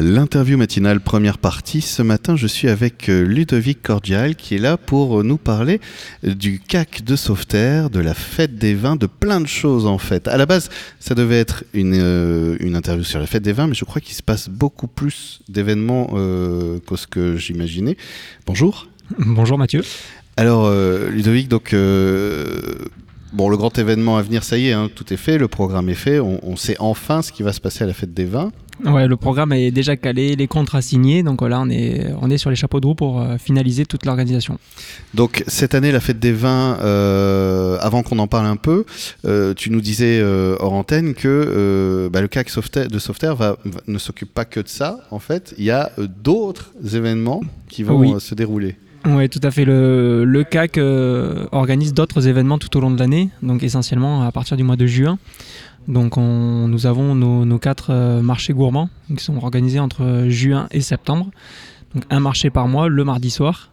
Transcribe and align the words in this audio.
L'interview 0.00 0.56
matinale 0.56 1.00
première 1.00 1.36
partie, 1.36 1.82
ce 1.82 2.00
matin 2.00 2.34
je 2.34 2.46
suis 2.46 2.70
avec 2.70 3.10
euh, 3.10 3.24
Ludovic 3.24 3.82
Cordial 3.82 4.36
qui 4.36 4.54
est 4.54 4.58
là 4.58 4.78
pour 4.78 5.22
nous 5.22 5.36
parler 5.36 5.82
du 6.22 6.60
CAC 6.60 7.04
de 7.04 7.14
Sauveterre, 7.14 7.90
de 7.90 8.00
la 8.00 8.14
fête 8.14 8.56
des 8.56 8.72
vins, 8.72 8.96
de 8.96 9.04
plein 9.04 9.38
de 9.38 9.46
choses 9.46 9.84
en 9.84 9.98
fait. 9.98 10.28
À 10.28 10.38
la 10.38 10.46
base 10.46 10.70
ça 10.98 11.14
devait 11.14 11.38
être 11.38 11.64
une, 11.74 11.94
euh, 11.98 12.56
une 12.60 12.74
interview 12.74 13.04
sur 13.04 13.18
la 13.18 13.26
fête 13.26 13.42
des 13.42 13.52
vins 13.52 13.66
mais 13.66 13.74
je 13.74 13.84
crois 13.84 14.00
qu'il 14.00 14.14
se 14.14 14.22
passe 14.22 14.48
beaucoup 14.48 14.86
plus 14.86 15.40
d'événements 15.50 16.08
euh, 16.14 16.78
que 16.86 16.96
ce 16.96 17.06
que 17.06 17.36
j'imaginais. 17.36 17.98
Bonjour. 18.46 18.88
Bonjour 19.18 19.58
Mathieu. 19.58 19.84
Alors 20.38 20.64
euh, 20.64 21.10
Ludovic, 21.10 21.48
donc 21.48 21.76
Bon, 23.34 23.48
le 23.48 23.56
grand 23.56 23.78
événement 23.78 24.18
à 24.18 24.22
venir, 24.22 24.44
ça 24.44 24.58
y 24.58 24.68
est, 24.68 24.72
hein, 24.72 24.90
tout 24.94 25.10
est 25.10 25.16
fait, 25.16 25.38
le 25.38 25.48
programme 25.48 25.88
est 25.88 25.94
fait, 25.94 26.20
on, 26.20 26.38
on, 26.46 26.56
sait 26.56 26.76
enfin 26.80 27.22
ce 27.22 27.32
qui 27.32 27.42
va 27.42 27.54
se 27.54 27.62
passer 27.62 27.82
à 27.82 27.86
la 27.86 27.94
fête 27.94 28.12
des 28.12 28.26
vins. 28.26 28.52
Ouais, 28.84 29.06
le 29.06 29.16
programme 29.16 29.52
est 29.52 29.70
déjà 29.70 29.96
calé, 29.96 30.34
les 30.34 30.48
contrats 30.48 30.82
signés, 30.82 31.22
donc 31.22 31.42
là 31.42 31.60
on 31.60 31.68
est, 31.70 32.06
on 32.20 32.30
est 32.30 32.38
sur 32.38 32.50
les 32.50 32.56
chapeaux 32.56 32.80
de 32.80 32.86
roue 32.86 32.94
pour 32.94 33.20
euh, 33.20 33.36
finaliser 33.38 33.86
toute 33.86 34.04
l'organisation. 34.04 34.58
Donc 35.14 35.44
cette 35.46 35.74
année, 35.74 35.92
la 35.92 36.00
fête 36.00 36.18
des 36.18 36.32
vins, 36.32 36.78
euh, 36.80 37.78
avant 37.80 38.02
qu'on 38.02 38.18
en 38.18 38.26
parle 38.26 38.46
un 38.46 38.56
peu, 38.56 38.84
euh, 39.24 39.54
tu 39.54 39.70
nous 39.70 39.80
disais 39.80 40.18
euh, 40.20 40.56
hors 40.58 40.72
antenne 40.72 41.14
que 41.14 42.08
bah, 42.12 42.20
le 42.20 42.28
CAC 42.28 42.48
de 42.48 42.98
va, 43.34 43.34
va, 43.34 43.56
ne 43.86 43.98
s'occupe 43.98 44.32
pas 44.32 44.44
que 44.44 44.60
de 44.60 44.68
ça, 44.68 44.98
en 45.10 45.18
fait, 45.18 45.54
il 45.58 45.64
y 45.64 45.70
a 45.70 45.92
d'autres 46.22 46.72
événements 46.94 47.42
qui 47.68 47.82
vont 47.82 47.98
Oui. 47.98 48.14
se 48.20 48.34
dérouler. 48.34 48.76
Oui, 49.04 49.28
tout 49.28 49.40
à 49.42 49.50
fait. 49.50 49.64
Le, 49.64 50.24
le 50.24 50.44
CAC 50.44 50.78
organise 51.52 51.92
d'autres 51.92 52.26
événements 52.28 52.58
tout 52.58 52.76
au 52.76 52.80
long 52.80 52.90
de 52.90 52.98
l'année, 52.98 53.30
donc 53.42 53.62
essentiellement 53.62 54.22
à 54.22 54.32
partir 54.32 54.56
du 54.56 54.62
mois 54.62 54.76
de 54.76 54.86
juin. 54.86 55.18
Donc 55.88 56.16
on, 56.16 56.68
nous 56.68 56.86
avons 56.86 57.14
nos, 57.14 57.44
nos 57.44 57.58
quatre 57.58 57.90
euh, 57.90 58.22
marchés 58.22 58.52
gourmands 58.52 58.88
qui 59.16 59.22
sont 59.22 59.36
organisés 59.36 59.80
entre 59.80 60.26
juin 60.28 60.68
et 60.70 60.80
septembre. 60.80 61.30
Donc 61.94 62.04
un 62.10 62.20
marché 62.20 62.50
par 62.50 62.68
mois, 62.68 62.88
le 62.88 63.04
mardi 63.04 63.30
soir. 63.30 63.70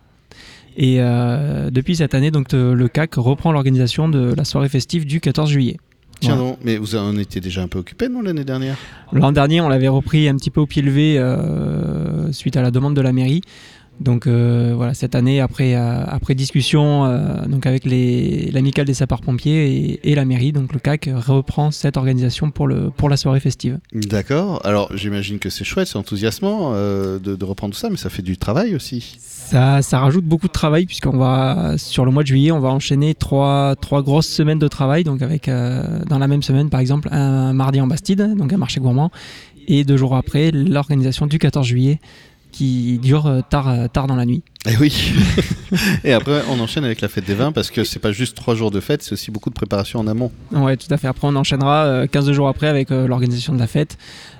Et 0.77 0.97
euh, 0.99 1.69
depuis 1.69 1.95
cette 1.95 2.13
année, 2.13 2.31
donc 2.31 2.53
euh, 2.53 2.73
le 2.73 2.87
CAC 2.87 3.15
reprend 3.15 3.51
l'organisation 3.51 4.07
de 4.07 4.33
la 4.33 4.45
soirée 4.45 4.69
festive 4.69 5.05
du 5.05 5.19
14 5.19 5.49
juillet. 5.49 5.77
Tiens 6.19 6.35
Voilà. 6.35 6.51
donc, 6.51 6.59
mais 6.63 6.77
vous 6.77 6.95
en 6.95 7.17
étiez 7.17 7.41
déjà 7.41 7.61
un 7.61 7.67
peu 7.67 7.79
occupé, 7.79 8.09
non, 8.09 8.21
l'année 8.21 8.43
dernière? 8.43 8.77
L'an 9.13 9.31
dernier, 9.31 9.61
on 9.61 9.69
l'avait 9.69 9.87
repris 9.87 10.27
un 10.27 10.35
petit 10.35 10.49
peu 10.51 10.59
au 10.61 10.65
pied 10.65 10.81
levé 10.81 11.17
euh, 11.17 12.31
suite 12.31 12.57
à 12.57 12.61
la 12.61 12.71
demande 12.71 12.93
de 12.93 13.01
la 13.01 13.13
mairie. 13.13 13.41
Donc 13.99 14.27
euh, 14.27 14.73
voilà, 14.75 14.93
cette 14.93 15.13
année, 15.13 15.41
après, 15.41 15.75
euh, 15.75 16.03
après 16.05 16.35
discussion 16.35 17.05
euh, 17.05 17.45
donc 17.47 17.65
avec 17.65 17.83
l'amicale 17.85 18.85
des 18.85 18.93
sapeurs-pompiers 18.93 19.67
et, 19.67 20.11
et 20.11 20.15
la 20.15 20.25
mairie, 20.25 20.53
donc 20.53 20.73
le 20.73 20.79
CAC 20.79 21.09
reprend 21.13 21.71
cette 21.71 21.97
organisation 21.97 22.49
pour, 22.49 22.67
le, 22.67 22.91
pour 22.91 23.09
la 23.09 23.17
soirée 23.17 23.39
festive. 23.39 23.79
D'accord. 23.93 24.65
Alors 24.65 24.95
j'imagine 24.95 25.39
que 25.39 25.49
c'est 25.49 25.65
chouette, 25.65 25.87
c'est 25.87 25.97
enthousiasmant 25.97 26.73
de, 26.73 27.19
de 27.19 27.45
reprendre 27.45 27.73
tout 27.73 27.79
ça, 27.79 27.89
mais 27.89 27.97
ça 27.97 28.09
fait 28.09 28.21
du 28.21 28.37
travail 28.37 28.75
aussi. 28.75 29.17
Ça, 29.19 29.81
ça 29.81 29.99
rajoute 29.99 30.25
beaucoup 30.25 30.47
de 30.47 30.53
travail 30.53 30.85
puisqu'on 30.85 31.17
va, 31.17 31.73
sur 31.77 32.05
le 32.05 32.11
mois 32.11 32.23
de 32.23 32.27
juillet, 32.27 32.51
on 32.51 32.59
va 32.59 32.69
enchaîner 32.69 33.15
trois, 33.15 33.75
trois 33.75 34.01
grosses 34.01 34.27
semaines 34.27 34.59
de 34.59 34.67
travail. 34.67 35.03
Donc 35.03 35.21
avec, 35.21 35.47
dans 35.47 36.19
la 36.19 36.27
même 36.27 36.43
semaine, 36.43 36.69
par 36.69 36.79
exemple, 36.79 37.09
un 37.11 37.53
mardi 37.53 37.81
en 37.81 37.87
Bastide, 37.87 38.35
donc 38.37 38.53
un 38.53 38.57
marché 38.57 38.79
gourmand, 38.79 39.11
et 39.67 39.83
deux 39.83 39.97
jours 39.97 40.15
après, 40.15 40.51
l'organisation 40.51 41.27
du 41.27 41.39
14 41.39 41.65
juillet 41.65 41.99
qui 42.51 42.97
dure 42.99 43.27
euh, 43.27 43.41
tard, 43.47 43.69
euh, 43.69 43.87
tard 43.87 44.07
dans 44.07 44.15
la 44.15 44.25
nuit. 44.25 44.43
Et 44.65 44.75
oui. 44.77 45.13
et 46.03 46.13
après, 46.13 46.41
on 46.49 46.59
enchaîne 46.59 46.83
avec 46.83 46.99
la 47.01 47.07
fête 47.07 47.25
des 47.25 47.33
vins 47.35 47.51
parce 47.51 47.71
que 47.71 47.83
c'est 47.83 47.99
pas 47.99 48.11
juste 48.11 48.35
trois 48.35 48.55
jours 48.55 48.71
de 48.71 48.79
fête, 48.79 49.01
c'est 49.03 49.13
aussi 49.13 49.31
beaucoup 49.31 49.49
de 49.49 49.55
préparation 49.55 49.99
en 49.99 50.07
amont. 50.07 50.31
Ouais, 50.51 50.75
tout 50.75 50.87
à 50.91 50.97
fait. 50.97 51.07
Après, 51.07 51.27
on 51.27 51.35
enchaînera 51.35 51.85
euh, 51.85 52.07
15 52.07 52.31
jours 52.31 52.47
après 52.49 52.67
avec 52.67 52.91
euh, 52.91 53.07
l'organisation 53.07 53.53
de 53.53 53.59
la 53.59 53.67
fête, 53.67 53.97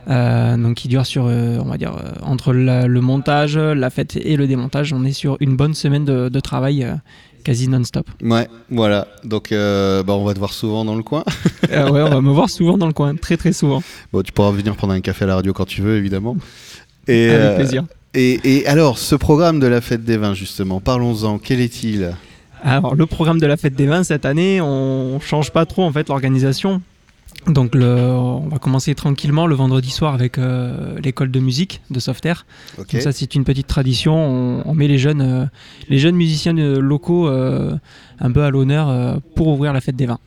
euh, 0.10 0.58
donc 0.58 0.76
qui 0.76 0.88
dure 0.88 1.06
sur, 1.06 1.26
euh, 1.28 1.60
on 1.64 1.70
va 1.70 1.78
dire, 1.78 1.96
euh, 1.96 2.12
entre 2.24 2.52
la- 2.54 2.88
le 2.88 3.02
montage, 3.02 3.58
la 3.58 3.90
fête 3.90 4.16
et 4.18 4.36
le 4.36 4.48
démontage, 4.48 4.92
on 4.92 5.06
est 5.06 5.14
sur 5.14 5.38
une 5.40 5.56
bonne 5.56 5.74
semaine 5.74 6.04
de, 6.06 6.30
de 6.30 6.40
travail 6.40 6.84
euh, 6.84 6.96
quasi 7.44 7.68
non-stop. 7.70 8.08
Ouais, 8.22 8.48
voilà. 8.70 9.08
Donc, 9.24 9.52
euh, 9.52 10.03
bah, 10.03 10.14
on 10.14 10.25
va 10.25 10.34
te 10.34 10.40
voir 10.40 10.52
souvent 10.53 10.84
dans 10.84 10.96
le 10.96 11.03
coin. 11.03 11.24
Euh, 11.72 11.88
ouais, 11.92 12.02
on 12.02 12.09
va 12.09 12.22
me 12.22 12.31
voir 12.31 12.50
souvent 12.50 12.80
dans 12.80 12.88
le 12.88 12.94
coin, 12.94 13.16
très 13.16 13.38
très 13.38 13.53
souvent. 13.53 13.84
Bon, 14.12 14.24
tu 14.24 14.31
pourras 14.31 14.50
venir 14.50 14.75
prendre 14.75 14.94
un 14.94 15.02
café 15.02 15.25
à 15.25 15.28
la 15.28 15.36
radio 15.36 15.53
quand 15.53 15.66
tu 15.68 15.84
veux, 15.84 15.98
évidemment. 15.98 16.36
Et, 17.08 17.30
avec 17.30 17.42
euh, 17.42 17.56
plaisir. 17.58 17.84
Et, 18.14 18.40
et 18.44 18.68
alors, 18.68 18.97
ce 18.97 19.16
programme 19.16 19.59
de 19.59 19.68
la 19.68 19.81
fête 19.81 20.03
des 20.03 20.18
vins, 20.18 20.34
justement, 20.34 20.80
parlons-en. 20.80 21.38
Quel 21.38 21.59
est-il? 21.59 22.16
Alors, 22.64 22.96
le 22.96 23.06
programme 23.06 23.40
de 23.40 23.46
la 23.46 23.56
fête 23.56 23.75
des 23.75 23.86
vins 23.86 24.03
cette 24.03 24.25
année, 24.25 24.59
on 24.62 25.20
change 25.20 25.52
pas 25.52 25.66
trop 25.66 25.84
en 25.84 25.92
fait 25.92 26.09
l'organisation. 26.09 26.81
Donc, 27.48 27.74
le, 27.74 27.86
on 27.86 28.48
va 28.50 28.58
commencer 28.58 28.94
tranquillement 28.96 29.48
le 29.48 29.56
vendredi 29.56 29.92
soir 29.92 30.14
avec 30.14 30.38
euh, 30.38 31.00
l'école 31.02 31.31
de 31.31 31.40
musique 31.40 31.81
de 31.90 32.00
Softair. 32.00 32.46
Ok. 32.78 32.92
Donc 32.92 33.02
ça 33.02 33.12
c'est 33.12 33.34
une 33.36 33.46
petite 33.46 33.68
tradition. 33.68 34.14
On, 34.14 34.64
on 34.66 34.74
met 34.74 34.88
les 34.88 34.98
jeunes, 34.98 35.22
euh, 35.22 35.46
les 35.88 36.00
jeunes 36.00 36.16
musiciens 36.16 36.53
locaux 36.53 37.30
euh, 37.30 37.78
un 38.19 38.31
peu 38.31 38.44
à 38.44 38.50
l'honneur 38.50 39.22
pour 39.36 39.48
ouvrir 39.48 39.72
la 39.72 39.80
fête 39.80 39.96
des 39.96 40.08
vins. 40.08 40.19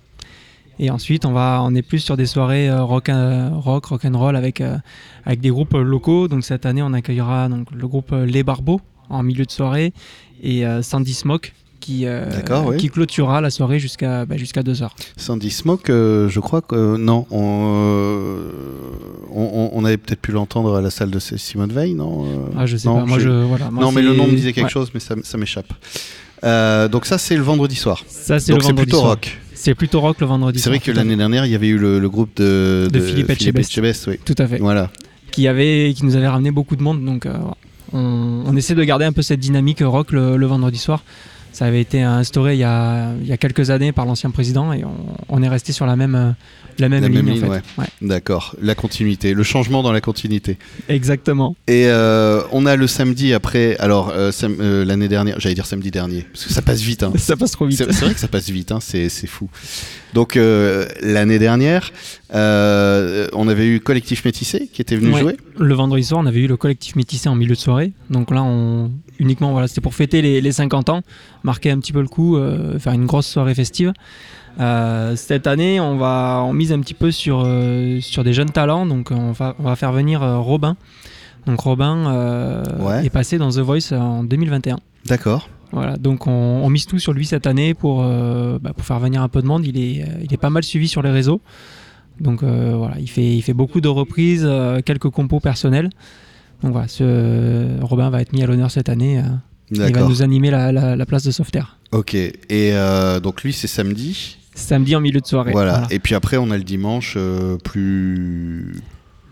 Et 0.79 0.91
ensuite 0.91 1.25
on 1.27 1.33
va, 1.33 1.61
on 1.63 1.75
est 1.75 1.83
plus 1.83 2.01
sur 2.01 2.17
des 2.17 2.27
soirées 2.27 2.69
euh, 2.69 2.83
rock, 2.83 3.09
euh, 3.09 3.51
rock, 3.53 3.87
rock 3.87 4.05
and 4.05 4.19
roll 4.19 4.37
avec 4.37 4.61
euh, 4.61 4.77
avec 5.25 5.41
des 5.41 5.51
groupes 5.51 5.75
locaux. 5.75 6.29
Donc 6.29 6.45
cette 6.45 6.67
année 6.67 6.83
on 6.83 6.93
accueillera 6.93 7.49
donc 7.49 7.69
le 7.73 7.87
groupe 7.89 8.13
Les 8.27 8.43
Barbeaux 8.43 8.81
en 9.11 9.23
milieu 9.23 9.45
de 9.45 9.51
soirée 9.51 9.93
et 10.43 10.65
Sandy 10.83 11.15
Smoke 11.15 11.53
qui 11.81 12.07
euh, 12.07 12.31
D'accord, 12.31 12.67
oui. 12.69 12.77
qui 12.77 12.89
clôturera 12.91 13.41
la 13.41 13.51
soirée 13.51 13.81
jusqu'à 13.81 14.25
bah, 14.25 14.37
jusqu'à 14.37 14.63
2 14.63 14.83
heures. 14.85 14.95
Sandy 15.17 15.51
Smoke, 15.51 15.91
euh, 15.91 16.29
je 16.29 16.39
crois 16.39 16.61
que 16.63 16.77
euh, 16.77 16.97
non, 16.97 17.27
on, 17.33 18.39
on, 19.35 19.41
on- 19.43 19.71
on 19.73 19.85
avait 19.85 19.97
peut-être 19.97 20.21
pu 20.21 20.33
l'entendre 20.33 20.77
à 20.77 20.81
la 20.81 20.91
salle 20.91 21.11
de 21.11 21.19
Simone 21.19 21.73
Veil, 21.73 21.95
non 21.95 22.49
Ah 22.57 22.67
je 22.67 22.77
sais 22.77 22.89
non, 22.89 23.01
pas. 23.01 23.07
Moi 23.07 23.19
je 23.19 23.29
voilà. 23.29 23.71
moi, 23.71 23.83
non, 23.85 23.93
mais 23.93 24.03
le 24.03 24.15
nom 24.15 24.27
me 24.27 24.33
disait 24.35 24.53
quelque 24.53 24.67
ouais. 24.67 24.71
chose, 24.71 24.91
mais 24.95 25.01
ça, 25.01 25.15
ça 25.23 25.39
m'échappe. 25.39 25.73
Donc 26.43 27.07
ça, 27.07 27.19
c'est 27.19 27.37
le 27.37 27.43
vendredi 27.43 27.75
soir. 27.77 28.03
Ça 28.09 28.39
c'est 28.41 28.53
le 28.53 28.57
Donc 28.59 28.63
c'est 28.63 28.69
vendredi 28.69 28.87
plutôt 28.87 28.99
soir. 28.99 29.11
rock. 29.13 29.39
C'est 29.55 29.75
plutôt 29.75 30.01
rock 30.01 30.21
le 30.21 30.27
vendredi 30.27 30.59
C'est 30.59 30.71
vrai 30.71 30.79
que 30.79 30.91
l'année 30.91 31.17
dernière, 31.17 31.47
il 31.47 31.53
y 31.53 31.55
avait 31.55 31.69
eu 31.69 31.79
le, 31.79 31.99
le 31.99 32.09
groupe 32.09 32.31
de, 32.37 32.89
De 32.91 33.01
Philippe 33.01 33.31
Etchebest. 33.31 33.71
Etchebest, 33.71 34.07
oui. 34.09 34.19
Tout 34.25 34.35
à 34.39 34.47
fait. 34.47 34.59
Voilà. 34.59 34.91
qui 35.31 35.47
avait 35.49 35.93
qui 35.95 36.05
nous 36.05 36.17
avait 36.17 36.29
ramené 36.29 36.51
beaucoup 36.51 36.77
de 36.77 36.83
monde 36.83 37.05
donc 37.05 37.27
euh, 37.27 37.35
on, 37.93 38.45
on 38.47 38.57
essaie 38.57 38.75
de 38.75 38.85
garder 38.85 39.05
un 39.05 39.13
peu 39.13 39.23
cette 39.23 39.41
dynamique 39.41 39.81
rock 39.83 40.13
le, 40.13 40.37
le 40.37 40.47
vendredi 40.47 40.79
soir 40.79 41.05
ça 41.53 41.67
avait 41.67 41.81
été 41.81 42.03
instauré 42.03 42.55
il 42.55 42.59
y 42.61 42.65
a, 42.65 43.13
il 43.21 43.27
y 43.27 43.33
a 43.33 43.37
quelques 43.37 43.71
années 43.71 43.93
par 43.93 44.07
l'ancien 44.07 44.31
président 44.31 44.73
et 44.73 44.85
on, 44.85 44.91
on 45.29 45.43
est 45.43 45.49
resté 45.49 45.73
sur 45.73 45.87
la 45.87 45.97
même 45.97 46.15
euh, 46.15 46.31
la 46.79 46.89
même 46.89 47.03
La 47.03 47.09
ligne 47.09 47.17
même 47.19 47.29
en 47.29 47.33
ligne, 47.33 47.41
fait 47.43 47.49
ouais. 47.49 47.61
Ouais, 47.79 47.85
D'accord. 48.01 48.57
La 48.63 48.75
continuité, 48.75 49.35
le 49.35 49.43
changement 49.43 49.83
dans 49.83 49.93
la 49.93 50.01
continuité. 50.01 50.57
exactement 50.89 51.55
Et 51.69 51.85
euh, 51.89 52.41
on 52.51 52.65
a 52.65 52.77
le 52.77 52.87
samedi 52.87 53.35
après. 53.35 53.77
Alors 53.77 54.09
euh, 54.15 54.33
sam- 54.33 54.57
euh, 54.61 54.83
l'année 54.85 55.09
dernière, 55.09 55.39
j'allais 55.39 55.55
dire 55.55 55.67
samedi 55.67 55.91
dernier, 55.91 56.23
parce 56.33 56.47
que 56.47 56.53
ça 56.53 56.63
passe 56.63 56.81
vite. 56.81 57.03
Hein. 57.03 57.13
ça 57.17 57.37
passe 57.37 57.51
trop 57.53 57.67
vite 57.67 57.77
C'est 57.79 57.93
c'est 57.93 58.05
vrai 58.07 58.15
que 58.15 58.21
ça 58.21 58.29
passe 58.29 58.49
vite, 58.49 58.73
hein, 58.73 58.79
c'est 58.81 59.09
c'est 59.11 59.27
fou. 59.27 59.51
Donc 60.15 60.35
l'année 60.37 61.39
dernière, 61.39 61.93
on 62.33 63.49
avait 63.49 63.67
eu 63.67 63.81
Collectif 63.81 64.25
Métissé 64.25 64.69
qui 64.73 64.81
était 64.83 64.97
venu 64.97 65.13
Ouais. 65.13 65.21
jouer. 65.21 65.37
le 65.59 65.75
vendredi 65.75 66.05
soir 66.05 66.21
on 66.23 66.27
avait 66.27 66.41
eu 66.41 66.47
le 66.47 66.57
collectif 66.57 66.97
métissé 66.97 67.29
en 67.29 67.35
milieu 67.35 67.55
de 67.55 67.59
soirée 67.61 67.93
donc 68.09 68.31
là 68.31 68.43
on 68.43 68.91
uniquement 69.23 69.53
voilà 69.53 69.67
c'était 69.69 69.81
pour 69.81 69.95
fêter 69.95 70.21
les, 70.23 70.41
les 70.41 70.53
50 70.53 70.89
ans 70.91 71.01
marquer 71.43 71.71
un 71.71 71.79
petit 71.81 71.93
peu 71.93 72.03
le 72.03 72.09
coup 72.09 72.37
euh, 72.37 72.79
faire 72.79 72.93
une 72.93 73.07
grosse 73.07 73.27
soirée 73.27 73.55
festive 73.55 73.93
Euh, 74.61 75.17
cette 75.17 75.47
année, 75.47 75.81
on 75.81 75.97
va 75.97 76.43
on 76.45 76.53
mise 76.53 76.73
un 76.77 76.81
petit 76.85 76.93
peu 77.03 77.11
sur 77.11 77.43
euh, 77.47 78.01
sur 78.03 78.23
des 78.23 78.35
jeunes 78.35 78.51
talents. 78.51 78.85
Donc 78.93 79.11
on 79.11 79.33
va 79.33 79.55
on 79.59 79.63
va 79.63 79.77
faire 79.77 79.93
venir 79.93 80.21
Robin. 80.51 80.77
Donc 81.47 81.59
Robin 81.61 81.97
Ouais. 82.87 83.07
est 83.07 83.11
passé 83.11 83.39
dans 83.39 83.49
The 83.51 83.61
Voice 83.69 83.93
en 83.93 84.25
2021. 84.25 84.79
D'accord. 85.07 85.49
Voilà, 85.73 85.97
donc 85.97 86.27
on, 86.27 86.61
on 86.67 86.69
mise 86.69 86.85
tout 86.85 86.99
sur 86.99 87.15
lui 87.15 87.25
cette 87.25 87.47
année 87.47 87.73
pour 87.73 88.03
bah, 88.63 88.73
pour 88.77 88.85
faire 88.85 89.01
venir 89.01 89.23
un 89.23 89.31
peu 89.35 89.41
de 89.41 89.47
monde. 89.47 89.65
Il 89.67 89.79
est 89.79 90.05
il 90.25 90.31
est 90.35 90.41
pas 90.47 90.51
mal 90.51 90.63
suivi 90.65 90.87
sur 90.87 91.01
les 91.03 91.11
réseaux. 91.11 91.41
Donc 92.21 92.43
euh, 92.43 92.75
voilà, 92.77 92.97
il 93.01 93.09
fait 93.09 93.25
il 93.39 93.43
fait 93.43 93.55
beaucoup 93.57 93.81
de 93.81 93.89
reprises, 93.89 94.45
euh, 94.47 94.83
quelques 94.85 95.09
compos 95.09 95.41
personnels. 95.41 95.89
Donc 96.63 96.73
voilà, 96.73 96.89
ce 96.89 97.81
Robin 97.83 98.11
va 98.11 98.21
être 98.23 98.33
mis 98.33 98.43
à 98.43 98.47
l'honneur 98.47 98.71
cette 98.71 98.89
année. 98.89 99.19
euh, 99.19 99.23
il 99.71 99.79
va 99.81 99.91
D'accord. 99.91 100.09
nous 100.09 100.23
animer 100.23 100.51
la, 100.51 100.71
la, 100.71 100.97
la 100.97 101.07
place 101.07 101.25
de 101.25 101.31
Sauveterre. 101.31 101.79
Ok. 101.93 102.15
Et 102.15 102.33
euh, 102.51 103.21
donc 103.21 103.43
lui, 103.43 103.53
c'est 103.53 103.67
samedi. 103.69 104.37
Samedi 104.55 104.95
en 104.95 105.01
milieu 105.01 105.21
de 105.21 105.27
soirée. 105.27 105.53
voilà. 105.53 105.73
voilà. 105.73 105.87
Et 105.91 105.99
puis 105.99 106.15
après, 106.15 106.37
on 106.37 106.51
a 106.51 106.59
le 106.59 106.63
dimanche 106.65 107.15
euh, 107.17 107.57
plus. 107.57 108.75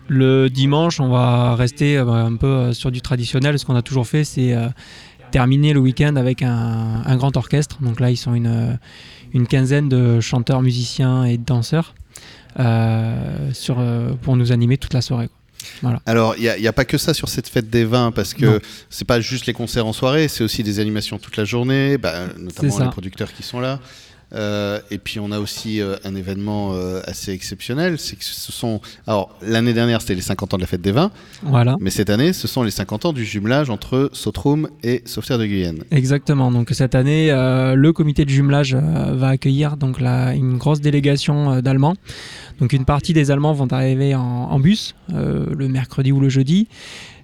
Le 0.07 0.49
dimanche, 0.49 0.99
on 0.99 1.09
va 1.09 1.55
rester 1.55 1.97
euh, 1.97 2.07
un 2.11 2.35
peu 2.35 2.47
euh, 2.47 2.73
sur 2.73 2.91
du 2.91 3.01
traditionnel. 3.01 3.57
Ce 3.59 3.65
qu'on 3.65 3.75
a 3.75 3.81
toujours 3.83 4.07
fait, 4.07 4.23
c'est 4.23 4.53
euh, 4.53 4.67
terminer 5.29 5.73
le 5.73 5.79
week-end 5.79 6.15
avec 6.15 6.41
un, 6.41 7.03
un 7.05 7.15
grand 7.17 7.37
orchestre. 7.37 7.77
Donc 7.81 7.99
là, 7.99 8.09
ils 8.09 8.17
sont 8.17 8.33
une, 8.33 8.47
euh, 8.47 8.73
une 9.33 9.45
quinzaine 9.47 9.87
de 9.89 10.19
chanteurs, 10.19 10.61
musiciens 10.63 11.23
et 11.23 11.37
de 11.37 11.45
danseurs 11.45 11.93
euh, 12.59 13.51
sur, 13.53 13.77
euh, 13.79 14.13
pour 14.21 14.35
nous 14.35 14.51
animer 14.51 14.77
toute 14.77 14.93
la 14.93 15.01
soirée. 15.01 15.27
quoi. 15.27 15.37
Alors, 16.05 16.35
il 16.37 16.53
n'y 16.59 16.67
a, 16.67 16.73
pas 16.73 16.85
que 16.85 16.97
ça 16.97 17.13
sur 17.13 17.29
cette 17.29 17.47
fête 17.47 17.69
des 17.69 17.85
vins, 17.85 18.11
parce 18.11 18.33
que 18.33 18.59
c'est 18.89 19.05
pas 19.05 19.19
juste 19.19 19.45
les 19.45 19.53
concerts 19.53 19.85
en 19.85 19.93
soirée, 19.93 20.27
c'est 20.27 20.43
aussi 20.43 20.63
des 20.63 20.79
animations 20.79 21.17
toute 21.17 21.37
la 21.37 21.45
journée, 21.45 21.97
bah, 21.97 22.27
notamment 22.37 22.79
les 22.79 22.89
producteurs 22.89 23.33
qui 23.33 23.43
sont 23.43 23.59
là. 23.59 23.79
Euh, 24.33 24.79
et 24.89 24.97
puis 24.97 25.19
on 25.19 25.31
a 25.31 25.39
aussi 25.39 25.81
euh, 25.81 25.95
un 26.05 26.15
événement 26.15 26.71
euh, 26.73 27.01
assez 27.05 27.31
exceptionnel, 27.31 27.99
c'est 27.99 28.15
que 28.15 28.23
ce 28.23 28.51
sont... 28.51 28.79
Alors 29.07 29.35
l'année 29.41 29.73
dernière 29.73 30.01
c'était 30.01 30.15
les 30.15 30.21
50 30.21 30.53
ans 30.53 30.57
de 30.57 30.61
la 30.61 30.67
fête 30.67 30.81
des 30.81 30.91
vins, 30.91 31.11
Voilà. 31.43 31.75
mais 31.79 31.89
cette 31.89 32.09
année 32.09 32.31
ce 32.33 32.47
sont 32.47 32.63
les 32.63 32.71
50 32.71 33.05
ans 33.05 33.13
du 33.13 33.25
jumelage 33.25 33.69
entre 33.69 34.09
Sotrum 34.13 34.69
et 34.83 35.01
Sauveterre 35.05 35.39
de 35.39 35.45
Guyenne. 35.45 35.83
Exactement. 35.91 36.51
Donc 36.51 36.69
cette 36.71 36.95
année, 36.95 37.29
le 37.31 37.91
comité 37.91 38.25
de 38.25 38.29
jumelage 38.29 38.75
va 38.75 39.29
accueillir 39.29 39.77
donc 39.77 39.99
la, 39.99 40.33
une 40.33 40.57
grosse 40.57 40.81
délégation 40.81 41.61
d'Allemands. 41.61 41.95
Donc 42.59 42.73
une 42.73 42.85
partie 42.85 43.13
des 43.13 43.31
Allemands 43.31 43.53
vont 43.53 43.67
arriver 43.71 44.15
en, 44.15 44.21
en 44.21 44.59
bus 44.59 44.95
le 45.09 45.67
mercredi 45.67 46.11
ou 46.11 46.19
le 46.19 46.29
jeudi. 46.29 46.67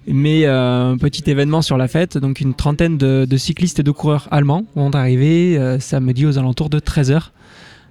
Mais 0.06 0.46
euh, 0.46 0.92
un 0.92 0.96
petit 0.98 1.28
événement 1.30 1.60
sur 1.62 1.76
la 1.76 1.88
fête, 1.88 2.16
donc 2.18 2.40
une 2.40 2.54
trentaine 2.54 2.96
de, 2.96 3.26
de 3.28 3.36
cyclistes 3.36 3.80
et 3.80 3.82
de 3.82 3.90
coureurs 3.90 4.28
allemands 4.30 4.64
vont 4.74 4.90
arriver 4.94 5.58
euh, 5.58 5.78
samedi 5.80 6.24
aux 6.26 6.38
alentours 6.38 6.70
de 6.70 6.78
13h. 6.80 7.30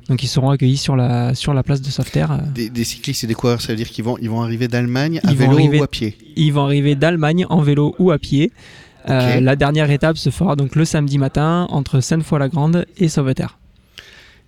Donc 0.09 0.23
ils 0.23 0.27
seront 0.27 0.49
accueillis 0.49 0.77
sur 0.77 0.95
la, 0.95 1.35
sur 1.35 1.53
la 1.53 1.63
place 1.63 1.81
de 1.81 1.89
Sauveterre. 1.89 2.39
Des, 2.55 2.69
des 2.69 2.83
cyclistes 2.85 3.23
et 3.25 3.27
des 3.27 3.33
coureurs, 3.33 3.61
ça 3.61 3.73
veut 3.73 3.75
dire 3.77 3.89
qu'ils 3.89 4.05
vont, 4.05 4.17
ils 4.21 4.29
vont 4.29 4.41
arriver 4.41 4.67
d'Allemagne 4.69 5.19
à 5.23 5.31
Ils 5.31 5.37
vont 5.37 5.45
vélo 5.49 5.57
arriver- 5.57 5.79
ou 5.79 5.83
à 5.83 5.87
pied? 5.87 6.17
Ils 6.37 6.53
vont 6.53 6.63
arriver 6.63 6.95
d'Allemagne 6.95 7.45
en 7.49 7.61
vélo 7.61 7.93
ou 7.99 8.11
à 8.11 8.17
pied. 8.17 8.51
Euh, 9.09 9.39
la 9.39 9.55
dernière 9.55 9.89
étape 9.91 10.17
se 10.17 10.29
fera 10.29 10.55
donc 10.55 10.75
le 10.75 10.83
samedi 10.85 11.17
matin 11.17 11.67
entre 11.69 11.99
Sainte-Foy-la-Grande 11.99 12.85
et 12.97 13.07
Sauveterre. 13.09 13.56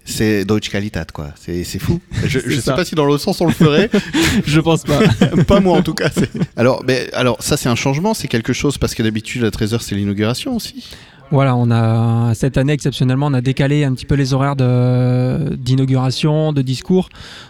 C'est 0.10 0.46
Deutsche 0.46 0.70
Qualität, 0.70 1.12
quoi. 1.12 1.30
C'est 1.36 1.64
fou. 1.80 2.00
Je, 2.26 2.40
je 2.46 2.60
sais 2.60 2.74
pas 2.74 2.86
si 2.86 2.96
dans 2.96 3.06
l'autre 3.06 3.24
sens 3.24 3.40
on 3.42 3.46
le 3.46 3.54
ferait. 3.54 3.90
Je 4.46 4.60
pense 4.60 4.84
pas. 4.84 5.00
pas 5.48 5.60
moi 5.60 5.78
en 5.78 5.82
tout 5.82 5.94
cas. 5.94 6.10
c'est- 6.14 6.30
Alors, 6.58 6.84
mais, 6.88 7.10
alors 7.14 7.42
ça 7.42 7.58
c'est 7.58 7.70
un 7.70 7.76
changement, 7.76 8.14
c'est 8.14 8.28
quelque 8.28 8.54
chose 8.54 8.78
parce 8.78 8.96
que 8.96 9.04
d'habitude 9.04 9.44
à 9.44 9.50
13h 9.50 9.82
c'est 9.82 9.96
l'inauguration 9.96 10.56
aussi. 10.56 10.84
Voilà, 11.32 11.56
on 11.56 11.70
a 11.70 12.34
cette 12.34 12.58
année 12.58 12.74
exceptionnellement, 12.74 13.28
on 13.28 13.34
a 13.36 13.42
décalé 13.42 13.84
un 13.84 13.94
petit 13.94 14.08
peu 14.08 14.16
les 14.16 14.34
horaires 14.34 14.56
d'inauguration, 14.56 16.54
de, 16.54 16.62
discours. 16.64 17.10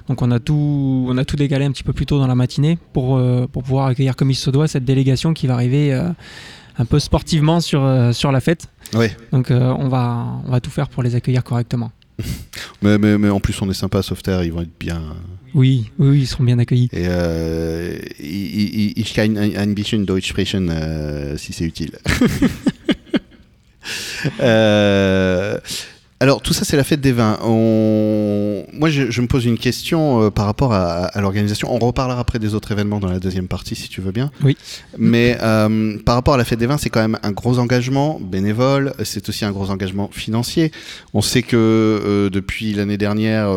Donc 0.09 0.21
on 0.21 0.31
a 0.31 0.39
tout, 0.39 1.05
on 1.09 1.17
a 1.17 1.23
tout 1.23 1.37
décalé 1.37 1.63
un 1.65 1.71
petit 1.71 1.83
peu 1.83 1.93
plus 1.93 2.05
tôt 2.05 2.19
dans 2.19 2.27
la 2.27 2.35
matinée 2.35 2.77
pour 2.91 3.17
euh, 3.17 3.47
pour 3.47 3.63
pouvoir 3.63 3.87
accueillir 3.87 4.17
comme 4.17 4.31
il 4.31 4.35
se 4.35 4.49
doit 4.49 4.67
cette 4.67 4.83
délégation 4.83 5.33
qui 5.33 5.47
va 5.47 5.53
arriver 5.53 5.93
euh, 5.93 6.09
un 6.77 6.85
peu 6.85 6.99
sportivement 6.99 7.61
sur 7.61 7.83
euh, 7.85 8.11
sur 8.11 8.33
la 8.33 8.41
fête. 8.41 8.67
Donc 9.31 9.49
on 9.51 9.87
va 9.87 10.25
on 10.45 10.51
va 10.51 10.59
tout 10.59 10.71
faire 10.71 10.89
pour 10.89 11.01
les 11.01 11.15
accueillir 11.15 11.43
correctement. 11.45 11.91
Mais, 12.81 12.97
mais, 12.97 13.17
mais 13.17 13.29
en 13.29 13.39
plus 13.39 13.61
on 13.61 13.69
est 13.69 13.73
sympa 13.73 13.99
à 13.99 14.01
Sauveterre, 14.01 14.43
ils 14.43 14.53
vont 14.53 14.61
être 14.61 14.79
bien. 14.79 15.01
Oui, 15.53 15.91
oui, 15.97 16.09
oui, 16.09 16.19
ils 16.21 16.27
seront 16.27 16.43
bien 16.43 16.59
accueillis. 16.59 16.89
Et 16.93 17.07
euh, 17.07 17.97
ich 18.19 19.13
kann 19.13 19.73
bisschen 19.73 20.05
Deutsch 20.05 20.29
sprechen 20.29 20.69
euh, 20.69 21.37
si 21.37 21.53
c'est 21.53 21.65
utile. 21.65 21.91
Euh, 24.41 25.48
alors 26.29 26.41
tout 26.41 26.53
ça 26.53 26.63
c'est 26.65 26.77
la 26.77 26.83
fête 26.83 27.01
des 27.01 27.11
vins. 27.11 27.37
On... 27.43 28.63
Moi 28.73 28.89
je, 28.89 29.09
je 29.11 29.21
me 29.21 29.27
pose 29.27 29.45
une 29.45 29.57
question 29.57 30.23
euh, 30.23 30.29
par 30.29 30.45
rapport 30.45 30.73
à, 30.73 31.05
à 31.05 31.21
l'organisation. 31.21 31.73
On 31.73 31.79
reparlera 31.79 32.19
après 32.19 32.39
des 32.39 32.53
autres 32.53 32.71
événements 32.71 32.99
dans 32.99 33.09
la 33.09 33.19
deuxième 33.19 33.47
partie 33.47 33.75
si 33.75 33.89
tu 33.89 34.01
veux 34.01 34.11
bien. 34.11 34.31
Oui. 34.43 34.55
Mais 34.97 35.37
euh, 35.41 35.97
par 36.05 36.15
rapport 36.15 36.35
à 36.35 36.37
la 36.37 36.45
fête 36.45 36.59
des 36.59 36.67
vins 36.67 36.77
c'est 36.77 36.89
quand 36.89 37.01
même 37.01 37.17
un 37.23 37.31
gros 37.31 37.57
engagement 37.59 38.19
bénévole. 38.21 38.93
C'est 39.03 39.27
aussi 39.29 39.43
un 39.45 39.51
gros 39.51 39.69
engagement 39.71 40.09
financier. 40.11 40.71
On 41.13 41.21
sait 41.21 41.41
que 41.41 41.55
euh, 41.57 42.29
depuis 42.29 42.73
l'année 42.73 42.97
dernière 42.97 43.49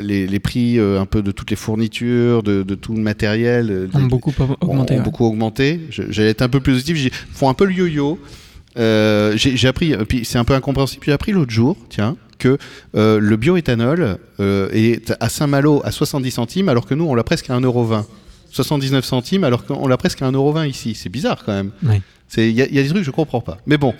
les, 0.00 0.26
les 0.26 0.40
prix 0.40 0.78
un 0.78 1.06
peu 1.06 1.22
de 1.22 1.32
toutes 1.32 1.50
les 1.50 1.56
fournitures, 1.56 2.42
de, 2.42 2.62
de 2.62 2.74
tout 2.74 2.94
le 2.94 3.00
matériel, 3.00 3.88
Ont 3.94 3.98
des- 4.00 4.06
beaucoup 4.06 4.32
augmenté. 4.60 4.94
ont 4.94 4.98
ouais. 4.98 5.02
beaucoup 5.02 5.24
augmenté. 5.26 5.80
Je- 5.90 6.02
J'allais 6.10 6.30
être 6.30 6.42
un 6.42 6.48
peu 6.48 6.60
plus 6.60 6.72
positif. 6.74 6.96
Ils 7.04 7.10
font 7.32 7.48
un 7.48 7.54
peu 7.54 7.64
le 7.64 7.72
yo-yo. 7.72 8.18
Euh, 8.78 9.36
J'ai 9.36 9.68
appris, 9.68 9.94
puis 10.08 10.24
c'est 10.24 10.38
un 10.38 10.44
peu 10.44 10.54
incompréhensible. 10.54 11.04
J'ai 11.04 11.12
appris 11.12 11.32
l'autre 11.32 11.50
jour, 11.52 11.76
tiens, 11.88 12.16
que 12.38 12.58
euh, 12.94 13.18
le 13.18 13.36
bioéthanol 13.36 14.18
euh, 14.40 14.68
est 14.72 15.14
à 15.20 15.28
Saint-Malo 15.28 15.80
à 15.84 15.90
70 15.90 16.30
centimes, 16.30 16.68
alors 16.68 16.86
que 16.86 16.94
nous 16.94 17.04
on 17.04 17.14
l'a 17.14 17.24
presque 17.24 17.48
à 17.50 17.54
1,20€. 17.58 18.04
79 18.50 19.04
centimes, 19.04 19.44
alors 19.44 19.64
qu'on 19.66 19.86
l'a 19.86 19.96
presque 19.96 20.22
à 20.22 20.30
1,20€ 20.30 20.68
ici. 20.68 20.94
C'est 20.94 21.08
bizarre 21.08 21.42
quand 21.44 21.52
même. 21.52 21.70
Il 22.36 22.50
y, 22.50 22.62
a- 22.62 22.66
il 22.66 22.74
y 22.74 22.78
a 22.78 22.82
des 22.82 22.88
trucs 22.88 23.00
que 23.00 23.06
je 23.06 23.10
comprends 23.10 23.40
pas. 23.40 23.58
Mais 23.66 23.76
bon, 23.76 23.94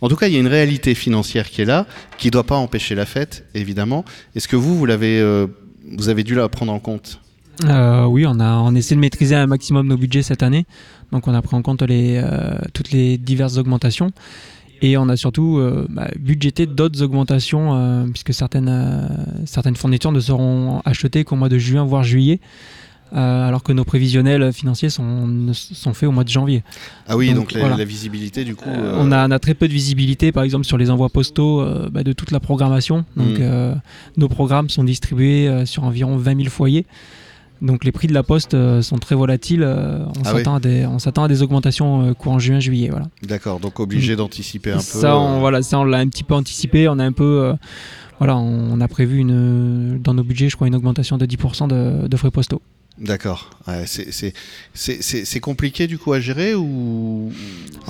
en 0.00 0.08
tout 0.08 0.16
cas, 0.16 0.26
il 0.28 0.34
y 0.34 0.36
a 0.36 0.40
une 0.40 0.46
réalité 0.48 0.94
financière 0.94 1.48
qui 1.50 1.62
est 1.62 1.64
là, 1.66 1.86
qui 2.18 2.28
ne 2.28 2.32
doit 2.32 2.44
pas 2.44 2.56
empêcher 2.56 2.94
la 2.94 3.06
fête, 3.06 3.44
évidemment. 3.54 4.04
Est-ce 4.34 4.48
que 4.48 4.56
vous, 4.56 4.76
vous 4.76 4.86
l'avez, 4.86 5.20
euh, 5.20 5.46
vous 5.96 6.08
avez 6.08 6.24
dû 6.24 6.34
la 6.34 6.48
prendre 6.48 6.72
en 6.72 6.78
compte? 6.80 7.20
Euh, 7.64 8.04
oui, 8.06 8.24
on 8.26 8.38
a 8.40 8.56
on 8.58 8.74
essaie 8.74 8.94
de 8.94 9.00
maîtriser 9.00 9.34
un 9.34 9.46
maximum 9.46 9.86
nos 9.88 9.96
budgets 9.96 10.22
cette 10.22 10.42
année. 10.42 10.66
Donc 11.12 11.26
on 11.26 11.34
a 11.34 11.42
pris 11.42 11.56
en 11.56 11.62
compte 11.62 11.82
les, 11.82 12.20
euh, 12.22 12.56
toutes 12.74 12.90
les 12.92 13.18
diverses 13.18 13.56
augmentations. 13.58 14.10
Et 14.80 14.96
on 14.96 15.08
a 15.08 15.16
surtout 15.16 15.58
euh, 15.58 15.86
bah, 15.90 16.06
budgété 16.20 16.66
d'autres 16.66 17.02
augmentations, 17.02 17.74
euh, 17.74 18.04
puisque 18.06 18.32
certaines, 18.32 18.68
euh, 18.68 19.08
certaines 19.44 19.74
fournitures 19.74 20.12
ne 20.12 20.20
seront 20.20 20.80
achetées 20.84 21.24
qu'au 21.24 21.34
mois 21.34 21.48
de 21.48 21.58
juin, 21.58 21.84
voire 21.84 22.04
juillet, 22.04 22.38
euh, 23.12 23.48
alors 23.48 23.64
que 23.64 23.72
nos 23.72 23.84
prévisionnels 23.84 24.52
financiers 24.52 24.88
sont, 24.88 25.52
sont 25.52 25.94
faits 25.94 26.08
au 26.08 26.12
mois 26.12 26.22
de 26.22 26.28
janvier. 26.28 26.62
Ah 27.08 27.16
oui, 27.16 27.28
donc, 27.30 27.36
Donc, 27.36 27.52
la, 27.54 27.60
voilà. 27.60 27.76
la 27.76 27.84
visibilité, 27.84 28.44
du 28.44 28.54
coup. 28.54 28.68
Euh, 28.68 28.94
on, 29.00 29.10
a, 29.10 29.26
on 29.26 29.30
a 29.32 29.38
très 29.40 29.54
peu 29.54 29.66
de 29.66 29.72
visibilité, 29.72 30.30
par 30.30 30.44
exemple, 30.44 30.64
sur 30.64 30.78
les 30.78 30.90
envois 30.90 31.08
postaux 31.08 31.60
euh, 31.60 31.88
bah, 31.90 32.04
de 32.04 32.12
toute 32.12 32.30
la 32.30 32.38
programmation. 32.38 32.98
Donc, 33.16 33.38
Mm. 33.38 33.40
euh, 33.40 33.74
nos 34.16 34.28
programmes 34.28 34.68
sont 34.70 34.84
distribués 34.84 35.64
sur 35.66 35.82
environ 35.82 36.16
20 36.18 36.36
000 36.36 36.50
foyers. 36.50 36.86
Donc, 37.60 37.84
les 37.84 37.92
prix 37.92 38.06
de 38.06 38.14
la 38.14 38.22
poste 38.22 38.54
euh, 38.54 38.82
sont 38.82 38.98
très 38.98 39.14
volatiles. 39.14 39.62
euh, 39.62 39.98
on 40.06 40.12
Ah 40.24 40.30
oui. 40.32 40.38
s'attend 40.38 40.54
à 40.56 40.60
des- 40.60 40.86
on 40.86 40.98
s'attend 40.98 41.24
à 41.24 41.28
des 41.28 41.42
augmentations 41.42 42.06
euh, 42.10 42.14
courant 42.14 42.38
juin-juillet. 42.38 42.88
Voilà. 42.90 43.06
D'accord, 43.22 43.58
donc 43.60 43.80
obligé 43.80 44.14
d'anticiper 44.16 44.70
un 44.72 44.76
peu. 44.76 44.82
Ça, 44.82 45.16
on, 45.18 45.40
voilà, 45.40 45.62
ça, 45.62 45.78
on 45.80 45.84
l'a 45.84 45.98
un 45.98 46.08
petit 46.08 46.22
peu 46.24 46.34
anticipé. 46.34 46.88
On 46.88 46.98
a 46.98 47.04
un 47.04 47.12
peu, 47.12 47.54
voilà, 48.18 48.36
on 48.36 48.80
a 48.80 48.88
prévu 48.88 49.18
une, 49.18 50.00
dans 50.02 50.14
nos 50.14 50.22
budgets, 50.22 50.48
je 50.48 50.56
crois, 50.56 50.68
une 50.68 50.74
augmentation 50.76 51.18
de 51.18 51.26
10% 51.26 51.68
de, 51.68 52.06
de 52.08 52.16
frais 52.16 52.30
postaux. 52.30 52.62
D'accord. 53.00 53.50
Ouais, 53.68 53.84
c'est- 53.86 55.40
compliqué 55.40 55.86
du 55.86 55.98
coup 55.98 56.12
à 56.12 56.18
gérer 56.20 56.54
ou 56.56 57.30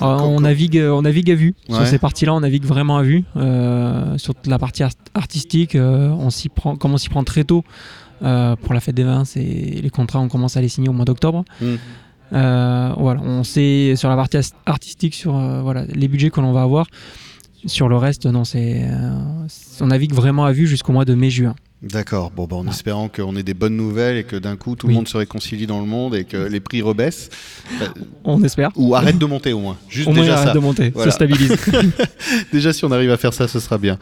Euh, 0.01 0.05
on, 0.05 0.39
navigue, 0.41 0.77
on 0.79 1.01
navigue 1.01 1.31
à 1.31 1.35
vue. 1.35 1.55
Sur 1.67 1.85
ces 1.87 1.97
parties-là, 1.97 2.33
on 2.35 2.41
navigue 2.41 2.63
vraiment 2.65 2.97
à 2.97 3.03
vue. 3.03 3.23
Euh, 3.35 4.17
sur 4.19 4.33
la 4.45 4.59
partie 4.59 4.83
art- 4.83 4.91
artistique, 5.15 5.75
euh, 5.75 6.09
on 6.09 6.29
s'y 6.29 6.47
prend, 6.49 6.75
comme 6.75 6.93
on 6.93 6.97
s'y 6.97 7.09
prend 7.09 7.23
très 7.23 7.43
tôt 7.43 7.63
euh, 8.21 8.55
pour 8.55 8.73
la 8.73 8.79
fête 8.79 8.95
des 8.95 9.03
vins, 9.03 9.25
c'est 9.25 9.39
les 9.39 9.89
contrats, 9.89 10.19
on 10.19 10.27
commence 10.27 10.57
à 10.57 10.61
les 10.61 10.69
signer 10.69 10.89
au 10.89 10.93
mois 10.93 11.05
d'octobre. 11.05 11.43
Hmm. 11.61 11.75
Euh, 12.33 12.93
voilà, 12.97 13.21
on 13.21 13.43
sait 13.43 13.93
sur 13.95 14.09
la 14.09 14.15
partie 14.15 14.37
artistique, 14.65 15.15
sur 15.15 15.35
euh, 15.35 15.61
voilà, 15.61 15.85
les 15.85 16.07
budgets 16.07 16.29
que 16.29 16.41
l'on 16.41 16.51
va 16.51 16.61
avoir. 16.61 16.87
Sur 17.65 17.89
le 17.89 17.97
reste, 17.97 18.25
non, 18.25 18.45
c'est, 18.45 18.83
euh, 18.83 19.47
on 19.81 19.87
navigue 19.87 20.13
vraiment 20.13 20.45
à 20.45 20.51
vue 20.51 20.67
jusqu'au 20.67 20.93
mois 20.93 21.05
de 21.05 21.13
mai-juin. 21.13 21.55
D'accord. 21.81 22.29
Bon, 22.31 22.45
bah, 22.45 22.57
en 22.57 22.67
espérant 22.67 23.07
qu'on 23.07 23.37
ait 23.37 23.43
des 23.43 23.53
bonnes 23.53 23.77
nouvelles 23.77 24.17
et 24.17 24.23
que 24.25 24.35
d'un 24.35 24.57
coup 24.57 24.75
tout 24.75 24.85
Oui. 24.87 24.91
le 24.93 24.97
monde 24.97 25.07
se 25.07 25.15
réconcilie 25.15 25.65
dans 25.65 25.79
le 25.79 25.85
monde 25.85 26.13
et 26.13 26.25
que 26.25 26.35
les 26.35 26.59
prix 26.59 26.81
rebaissent 26.81 27.29
Euh, 27.81 27.85
On 28.25 28.43
espère. 28.43 28.71
ou 28.75 28.95
arrêtent 28.95 29.17
de 29.17 29.25
monter 29.25 29.53
au 29.53 29.59
moins. 29.59 29.77
Juste 29.87 30.09
Au 30.09 30.11
moins, 30.11 30.21
déjà 30.23 30.35
arrête 30.35 30.47
ça. 30.49 30.53
de 30.53 30.59
monter, 30.59 30.89
Voilà. 30.89 31.09
se 31.11 31.15
stabilise. 31.15 31.55
Déjà, 32.51 32.73
si 32.73 32.83
on 32.83 32.91
arrive 32.91 33.11
à 33.11 33.17
faire 33.17 33.33
ça, 33.33 33.47
ce 33.47 33.61
sera 33.61 33.77
bien. 33.77 33.97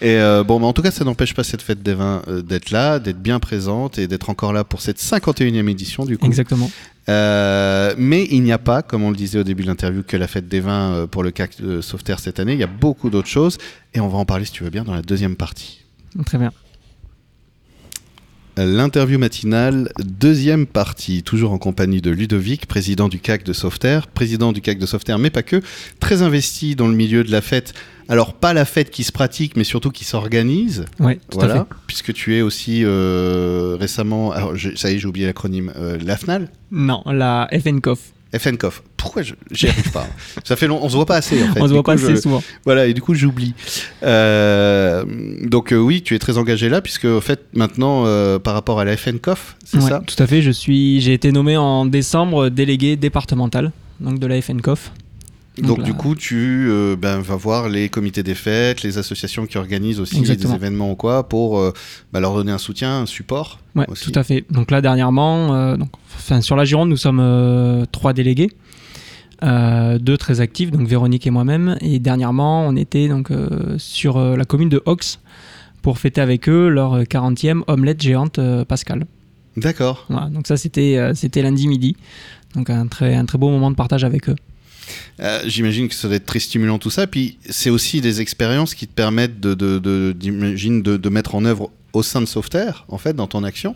Et 0.00 0.16
euh, 0.16 0.42
bon, 0.42 0.58
mais 0.58 0.64
en 0.64 0.72
tout 0.72 0.80
cas, 0.80 0.90
ça 0.90 1.04
n'empêche 1.04 1.34
pas 1.34 1.44
cette 1.44 1.60
fête 1.60 1.82
des 1.82 1.92
vins 1.92 2.22
euh, 2.28 2.40
d'être 2.40 2.70
là, 2.70 2.98
d'être 2.98 3.20
bien 3.20 3.40
présente 3.40 3.98
et 3.98 4.06
d'être 4.06 4.30
encore 4.30 4.54
là 4.54 4.64
pour 4.64 4.80
cette 4.80 4.98
51e 4.98 5.68
édition 5.68 6.06
du 6.06 6.16
coup. 6.16 6.24
Exactement. 6.24 6.70
Euh, 7.10 7.94
mais 7.98 8.26
il 8.30 8.42
n'y 8.42 8.52
a 8.52 8.58
pas, 8.58 8.80
comme 8.80 9.02
on 9.02 9.10
le 9.10 9.16
disait 9.16 9.38
au 9.38 9.44
début 9.44 9.64
de 9.64 9.68
l'interview, 9.68 10.02
que 10.02 10.16
la 10.16 10.28
fête 10.28 10.48
des 10.48 10.60
vins 10.60 11.06
pour 11.10 11.22
le 11.22 11.30
CAC 11.30 11.60
de 11.60 11.82
Sauveterre 11.82 12.20
cette 12.20 12.40
année. 12.40 12.54
Il 12.54 12.58
y 12.58 12.64
a 12.64 12.66
beaucoup 12.68 13.10
d'autres 13.10 13.28
choses 13.28 13.58
et 13.92 14.00
on 14.00 14.08
va 14.08 14.16
en 14.16 14.24
parler, 14.24 14.46
si 14.46 14.52
tu 14.52 14.64
veux 14.64 14.70
bien, 14.70 14.84
dans 14.84 14.94
la 14.94 15.02
deuxième 15.02 15.36
partie. 15.36 15.82
Très 16.24 16.38
bien. 16.38 16.52
L'interview 18.60 19.18
matinale, 19.20 19.88
deuxième 20.04 20.66
partie, 20.66 21.22
toujours 21.22 21.52
en 21.52 21.58
compagnie 21.58 22.00
de 22.00 22.10
Ludovic, 22.10 22.66
président 22.66 23.08
du 23.08 23.20
CAC 23.20 23.44
de 23.44 23.52
Sauveterre, 23.52 24.08
président 24.08 24.50
du 24.50 24.60
CAC 24.60 24.80
de 24.80 24.86
Sauveterre, 24.86 25.20
mais 25.20 25.30
pas 25.30 25.44
que, 25.44 25.62
très 26.00 26.22
investi 26.22 26.74
dans 26.74 26.88
le 26.88 26.94
milieu 26.96 27.22
de 27.22 27.30
la 27.30 27.40
fête. 27.40 27.72
Alors, 28.08 28.34
pas 28.34 28.52
la 28.54 28.64
fête 28.64 28.90
qui 28.90 29.04
se 29.04 29.12
pratique, 29.12 29.56
mais 29.56 29.62
surtout 29.62 29.90
qui 29.92 30.04
s'organise. 30.04 30.86
Ouais, 30.98 31.20
tout 31.30 31.38
à 31.40 31.44
Voilà, 31.46 31.54
fait. 31.70 31.76
puisque 31.86 32.12
tu 32.12 32.36
es 32.36 32.40
aussi 32.42 32.82
euh, 32.84 33.76
récemment, 33.78 34.32
alors 34.32 34.56
je- 34.56 34.74
ça 34.74 34.90
y 34.90 34.94
est, 34.96 34.98
j'ai 34.98 35.06
oublié 35.06 35.26
l'acronyme, 35.26 35.72
euh, 35.76 35.96
l'AFNAL 36.04 36.50
Non, 36.72 37.04
la 37.06 37.48
FNCOF. 37.52 38.00
FNCOF. 38.36 38.82
Pourquoi 38.98 39.22
j'y 39.22 39.68
arrive 39.68 39.90
pas 39.92 40.06
Ça 40.44 40.56
fait 40.56 40.66
long, 40.66 40.80
on 40.82 40.88
se 40.90 40.96
voit 40.96 41.06
pas 41.06 41.16
assez 41.16 41.42
en 41.42 41.46
fait. 41.54 41.60
On 41.62 41.66
se 41.68 41.72
voit 41.72 41.82
coup, 41.82 41.90
pas 41.92 41.96
je- 41.96 42.04
assez 42.06 42.20
souvent. 42.20 42.42
Voilà, 42.66 42.86
et 42.86 42.92
du 42.92 43.00
coup 43.00 43.14
j'oublie. 43.14 43.54
Euh, 44.02 45.04
donc 45.44 45.72
euh, 45.72 45.76
oui, 45.76 46.02
tu 46.02 46.14
es 46.14 46.18
très 46.18 46.36
engagé 46.38 46.68
là, 46.68 46.80
puisque 46.82 47.04
en 47.06 47.20
fait 47.20 47.44
maintenant 47.54 48.04
euh, 48.06 48.38
par 48.38 48.54
rapport 48.54 48.80
à 48.80 48.84
la 48.84 48.96
FNCOF, 48.96 49.56
c'est 49.64 49.78
Ouais, 49.78 49.88
ça 49.88 50.02
Tout 50.06 50.20
à 50.22 50.26
fait. 50.26 50.42
Je 50.42 50.50
suis, 50.50 51.00
j'ai 51.00 51.12
été 51.14 51.32
nommé 51.32 51.56
en 51.56 51.86
décembre 51.86 52.48
délégué 52.48 52.96
départemental, 52.96 53.72
donc 54.00 54.18
de 54.18 54.26
la 54.26 54.40
FNCOF. 54.42 54.92
Donc 55.58 55.82
du 55.82 55.92
coup 55.92 56.14
tu 56.14 56.68
euh, 56.70 56.94
ben, 56.96 57.18
vas 57.18 57.34
voir 57.34 57.68
les 57.68 57.88
comités 57.88 58.22
des 58.22 58.36
fêtes, 58.36 58.82
les 58.82 58.96
associations 58.98 59.44
qui 59.46 59.58
organisent 59.58 59.98
aussi 59.98 60.16
Exactement. 60.18 60.50
des 60.54 60.56
événements 60.56 60.92
ou 60.92 60.94
quoi, 60.94 61.28
pour 61.28 61.58
euh, 61.58 61.72
bah, 62.12 62.20
leur 62.20 62.32
donner 62.34 62.52
un 62.52 62.58
soutien, 62.58 63.00
un 63.00 63.06
support. 63.06 63.58
Aussi. 63.88 64.10
tout 64.10 64.16
à 64.18 64.22
fait. 64.22 64.44
Donc 64.50 64.70
là 64.70 64.80
dernièrement, 64.80 65.54
euh, 65.54 65.76
donc, 65.76 65.90
sur 66.42 66.54
la 66.56 66.64
Gironde, 66.64 66.88
nous 66.90 66.96
sommes 66.96 67.86
trois 67.90 68.12
délégués, 68.12 68.50
euh, 69.42 69.98
deux 69.98 70.16
très 70.16 70.40
actifs, 70.40 70.70
donc 70.70 70.86
Véronique 70.86 71.26
et 71.26 71.30
moi-même. 71.30 71.76
Et 71.80 71.98
dernièrement, 71.98 72.66
on 72.66 72.76
était 72.76 73.08
donc 73.08 73.30
euh, 73.30 73.76
sur 73.78 74.16
euh, 74.16 74.36
la 74.36 74.44
commune 74.44 74.68
de 74.68 74.82
Ox 74.84 75.20
pour 75.82 75.98
fêter 75.98 76.20
avec 76.20 76.48
eux 76.48 76.68
leur 76.68 77.02
40e 77.02 77.62
omelette 77.66 78.02
géante 78.02 78.40
Pascal. 78.66 79.06
D'accord. 79.56 80.06
Voilà, 80.08 80.28
donc 80.28 80.46
ça, 80.46 80.56
c'était 80.56 81.12
c'était 81.14 81.42
lundi 81.42 81.68
midi. 81.68 81.96
Donc 82.54 82.70
un 82.70 82.86
très, 82.86 83.14
un 83.14 83.24
très 83.24 83.38
beau 83.38 83.50
moment 83.50 83.70
de 83.70 83.76
partage 83.76 84.04
avec 84.04 84.28
eux. 84.28 84.36
Euh, 85.20 85.42
j'imagine 85.46 85.88
que 85.88 85.94
ça 85.94 86.08
doit 86.08 86.16
être 86.16 86.26
très 86.26 86.38
stimulant 86.38 86.78
tout 86.78 86.90
ça. 86.90 87.06
Puis 87.06 87.38
c'est 87.48 87.70
aussi 87.70 88.00
des 88.00 88.20
expériences 88.20 88.74
qui 88.74 88.86
te 88.86 88.92
permettent 88.92 89.40
de, 89.40 89.54
de, 89.54 89.78
de, 89.78 90.96
de 90.96 91.08
mettre 91.08 91.34
en 91.34 91.44
œuvre 91.44 91.70
au 91.92 92.02
sein 92.02 92.20
de 92.20 92.26
Sauveterre, 92.26 92.84
en 92.88 92.98
fait, 92.98 93.14
dans 93.14 93.26
ton 93.26 93.44
action. 93.44 93.74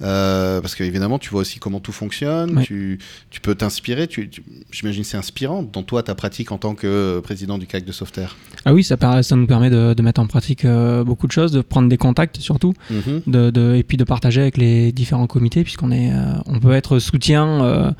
Euh, 0.00 0.60
parce 0.60 0.74
qu'évidemment, 0.74 1.18
tu 1.18 1.30
vois 1.30 1.40
aussi 1.40 1.58
comment 1.58 1.80
tout 1.80 1.92
fonctionne, 1.92 2.62
tu, 2.62 2.98
tu, 3.30 3.40
peux 3.40 3.54
t'inspirer. 3.54 4.06
Tu, 4.06 4.30
J'imagine 4.70 5.04
c'est 5.04 5.16
inspirant 5.16 5.62
dans 5.62 5.82
toi, 5.82 6.02
ta 6.02 6.14
pratique 6.14 6.52
en 6.52 6.58
tant 6.58 6.74
que 6.74 7.20
président 7.20 7.58
du 7.58 7.66
CAC 7.66 7.84
de 7.84 7.92
Sauveterre. 7.92 8.36
Ah 8.64 8.74
oui, 8.74 8.84
ça, 8.84 8.96
ça 9.22 9.36
nous 9.36 9.46
permet 9.46 9.70
de, 9.70 9.94
de 9.94 10.02
mettre 10.02 10.20
en 10.20 10.26
pratique 10.26 10.64
euh, 10.64 11.02
beaucoup 11.02 11.26
de 11.26 11.32
choses, 11.32 11.52
de 11.52 11.62
prendre 11.62 11.88
des 11.88 11.96
contacts 11.96 12.36
surtout, 12.38 12.74
mhm. 12.90 13.22
de, 13.26 13.74
et 13.74 13.82
puis 13.82 13.96
de 13.96 14.04
partager 14.04 14.40
avec 14.40 14.56
les 14.56 14.92
différents 14.92 15.26
comités, 15.26 15.64
puisqu'on 15.64 15.90
est, 15.90 16.12
on 16.46 16.60
peut 16.60 16.72
être 16.72 16.98
soutien 16.98 17.94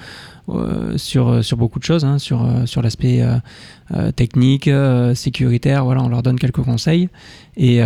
euh, 0.50 0.97
sur, 0.97 1.45
sur 1.45 1.59
beaucoup 1.59 1.78
de 1.78 1.85
choses, 1.85 2.07
hein, 2.07 2.19
sur, 2.19 2.43
euh, 2.43 2.64
sur 2.64 2.81
l'aspect 2.81 3.23
euh, 3.23 4.12
technique, 4.12 4.71
sécuritaire. 5.14 5.85
Voilà, 5.85 6.02
on 6.02 6.09
leur 6.09 6.23
donne 6.23 6.38
quelques 6.38 6.62
conseils 6.62 7.09
et, 7.57 7.81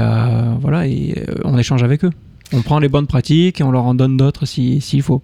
voilà, 0.60 0.86
et 0.86 1.14
on 1.44 1.58
échange 1.58 1.82
avec 1.82 2.04
eux. 2.04 2.10
On 2.52 2.62
prend 2.62 2.78
les 2.78 2.88
bonnes 2.88 3.06
pratiques 3.06 3.60
et 3.60 3.64
on 3.64 3.70
leur 3.70 3.84
en 3.84 3.94
donne 3.94 4.16
d'autres 4.16 4.46
s'il 4.46 5.02
faut. 5.02 5.22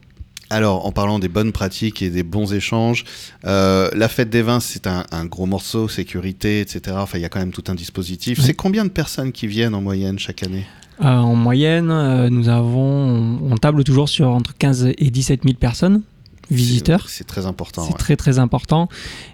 Alors, 0.51 0.87
en 0.87 0.93
parlant 0.93 1.19
des 1.19 1.29
bonnes 1.29 1.53
pratiques 1.53 2.01
et 2.01 2.09
des 2.09 2.23
bons 2.23 2.55
échanges, 2.55 3.05
la 3.45 4.09
fête 4.09 4.31
des 4.31 4.43
vins, 4.43 4.61
c'est 4.61 4.87
un, 4.87 5.25
gros 5.27 5.47
morceau, 5.47 5.89
sécurité, 5.89 6.61
etc. 6.61 6.97
Enfin, 6.99 7.19
il 7.19 7.23
y 7.23 7.25
a 7.25 7.29
quand 7.29 7.41
même 7.41 7.53
tout 7.53 7.65
un 7.69 7.75
dispositif. 7.75 8.41
C'est 8.41 8.55
combien 8.55 8.85
de 8.85 8.91
personnes 8.91 9.33
qui 9.33 9.47
viennent 9.47 9.75
en 9.75 9.83
moyenne 9.83 10.19
chaque 10.19 10.43
année? 10.43 10.65
En 11.01 11.35
moyenne, 11.35 12.29
nous 12.29 12.49
avons, 12.49 13.39
on, 13.43 13.57
table 13.57 13.85
toujours 13.85 14.09
sur 14.09 14.31
entre 14.31 14.57
15 14.57 14.93
et 14.97 15.11
17 15.11 15.43
000 15.45 15.57
personnes 15.57 16.03
visiteurs. 16.51 17.09
C'est 17.09 17.27
très 17.27 17.47
important. 17.47 17.83
C'est 17.83 17.97
très 17.97 18.17
très 18.17 18.39
important. 18.39 18.89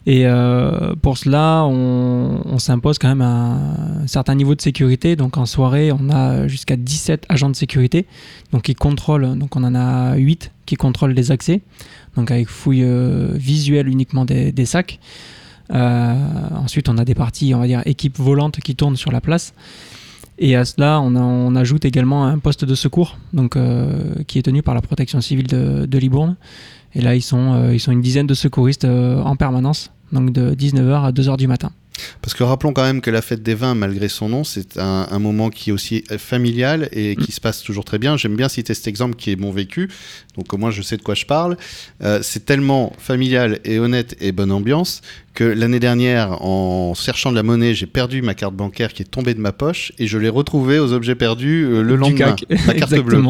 Et 0.07 0.27
euh, 0.27 0.95
pour 1.01 1.19
cela, 1.19 1.65
on, 1.65 2.59
s'impose 2.59 2.99
quand 2.99 3.09
même 3.09 3.23
un, 3.23 4.07
certain 4.07 4.35
niveau 4.35 4.55
de 4.55 4.61
sécurité. 4.61 5.17
Donc 5.17 5.37
en 5.37 5.47
soirée, 5.47 5.93
on 5.93 6.11
a 6.11 6.49
jusqu'à 6.49 6.77
17 6.77 7.27
agents 7.29 7.51
de 7.51 7.57
sécurité 7.57 8.07
donc 8.53 8.63
qui 8.63 8.75
contrôlent. 8.75 9.39
Donc 9.39 9.57
on 9.57 9.65
en 9.65 9.75
a 9.75 10.17
8 10.17 10.51
qui 10.67 10.77
contrôlent 10.77 11.13
les 11.13 11.31
accès. 11.31 11.61
Donc 12.17 12.31
avec 12.31 12.49
fouille 12.49 12.85
euh, 12.85 13.33
visuelle 13.35 13.89
uniquement 13.89 14.25
des, 14.25 14.67
sacs. 14.67 14.99
Euh, 15.73 16.15
ensuite, 16.57 16.89
on 16.89 16.99
a 16.99 17.05
des 17.05 17.15
parties, 17.15 17.55
on 17.55 17.61
va 17.61 17.67
dire, 17.67 17.83
équipe 17.87 18.19
volante 18.19 18.61
qui 18.61 18.75
tournent 18.75 18.97
sur 18.97 19.13
la 19.13 19.21
place. 19.21 19.55
Et 20.37 20.57
à 20.57 20.65
cela, 20.65 21.01
on, 21.01 21.55
ajoute 21.55 21.85
également 21.85 22.27
un 22.27 22.39
poste 22.41 22.65
de 22.65 22.75
secours, 22.75 23.19
donc, 23.33 23.57
qui 24.27 24.41
est 24.41 24.43
tenu 24.43 24.63
par 24.63 24.75
la 24.75 24.81
protection 24.81 25.21
civile 25.21 25.47
de, 25.47 25.87
de 25.87 25.99
Libourne, 25.99 26.35
et 26.95 27.01
là, 27.01 27.15
ils 27.15 27.23
sont, 27.23 27.55
euh, 27.55 27.75
ils 27.75 27.81
sont 27.81 27.93
une 27.93 28.01
dizaine 28.01 28.27
de 28.27 28.35
secouristes 28.35 28.85
euh, 28.85 29.21
en 29.21 29.37
permanence, 29.37 29.91
donc 30.13 30.33
de 30.33 30.55
19h 30.55 31.05
à 31.05 31.13
2h 31.13 31.37
du 31.37 31.49
matin. 31.49 31.71
Parce 32.23 32.35
que 32.35 32.43
rappelons 32.43 32.73
quand 32.73 32.83
même 32.83 33.01
que 33.01 33.11
la 33.11 33.23
fête 33.23 33.43
des 33.43 33.55
vins, 33.55 33.75
malgré 33.75 34.09
son 34.09 34.29
nom, 34.29 34.45
c'est 34.45 34.79
un, 34.79 35.19
moment 35.19 35.51
qui 35.51 35.71
est 35.71 35.73
aussi 35.73 36.05
familial 36.19 36.89
et 36.93 37.17
qui 37.17 37.33
se 37.33 37.41
passe 37.41 37.63
toujours 37.63 37.85
très 37.85 37.99
bien. 37.99 38.17
J'aime 38.17 38.37
bien 38.37 38.49
citer 38.49 38.75
cet 38.75 38.89
exemple 38.89 39.15
qui 39.17 39.31
est 39.31 39.37
mon 39.37 39.53
vécu, 39.53 39.89
donc 40.37 40.53
au 40.53 40.57
moins 40.57 40.71
je 40.71 40.83
sais 40.83 40.97
de 40.97 41.03
quoi 41.03 41.15
je 41.15 41.25
parle. 41.25 41.57
Euh, 42.03 42.21
c'est 42.23 42.45
tellement 42.45 42.93
familial 42.99 43.61
et 43.65 43.79
honnête 43.79 44.17
et 44.21 44.33
bonne 44.33 44.53
ambiance 44.53 45.03
que 45.35 45.45
l'année 45.45 45.81
dernière, 45.81 46.43
en 46.43 46.95
cherchant 46.95 47.31
de 47.31 47.37
la 47.37 47.43
monnaie, 47.43 47.75
j'ai 47.75 47.87
perdu 47.87 48.23
ma 48.23 48.35
carte 48.35 48.55
bancaire 48.55 48.93
qui 48.93 49.03
est 49.03 49.07
tombée 49.07 49.35
de 49.35 49.41
ma 49.41 49.51
poche 49.51 49.93
et 49.99 50.07
je 50.07 50.17
l'ai 50.17 50.29
retrouvée 50.29 50.79
aux 50.79 50.93
objets 50.93 51.17
perdus 51.17 51.65
euh, 51.65 51.83
le 51.83 51.97
lendemain. 51.97 52.37
Ma 52.67 52.75
carte 52.75 52.95
bleue. 53.01 53.23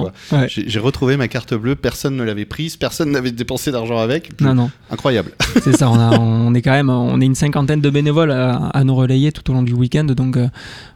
J'ai 0.49 0.79
retrouvé 0.79 1.17
ma 1.17 1.29
carte 1.29 1.55
bleue, 1.55 1.75
personne 1.75 2.17
ne 2.17 2.23
l'avait 2.23 2.45
prise, 2.45 2.77
personne 2.77 3.11
n'avait 3.11 3.33
dépensé 3.33 3.73
d'argent 3.73 3.99
avec. 3.99 4.39
Non, 4.41 4.55
non. 4.55 4.71
Incroyable. 4.91 5.31
C'est 5.63 5.77
ça, 5.77 5.89
on, 5.91 6.55
est 6.55 6.63
quand 6.63 6.73
même 6.73 6.91
on 6.91 7.21
est 7.21 7.25
une 7.25 7.35
cinquantaine 7.35 7.81
de 7.81 7.91
bénévoles 7.91 8.33
à, 8.33 8.54
nous 8.85 8.95
relayer 8.95 9.33
tout 9.33 9.51
au 9.51 9.55
long 9.55 9.63
du 9.63 9.73
week-end. 9.73 10.05
Donc 10.05 10.37
euh, 10.37 10.49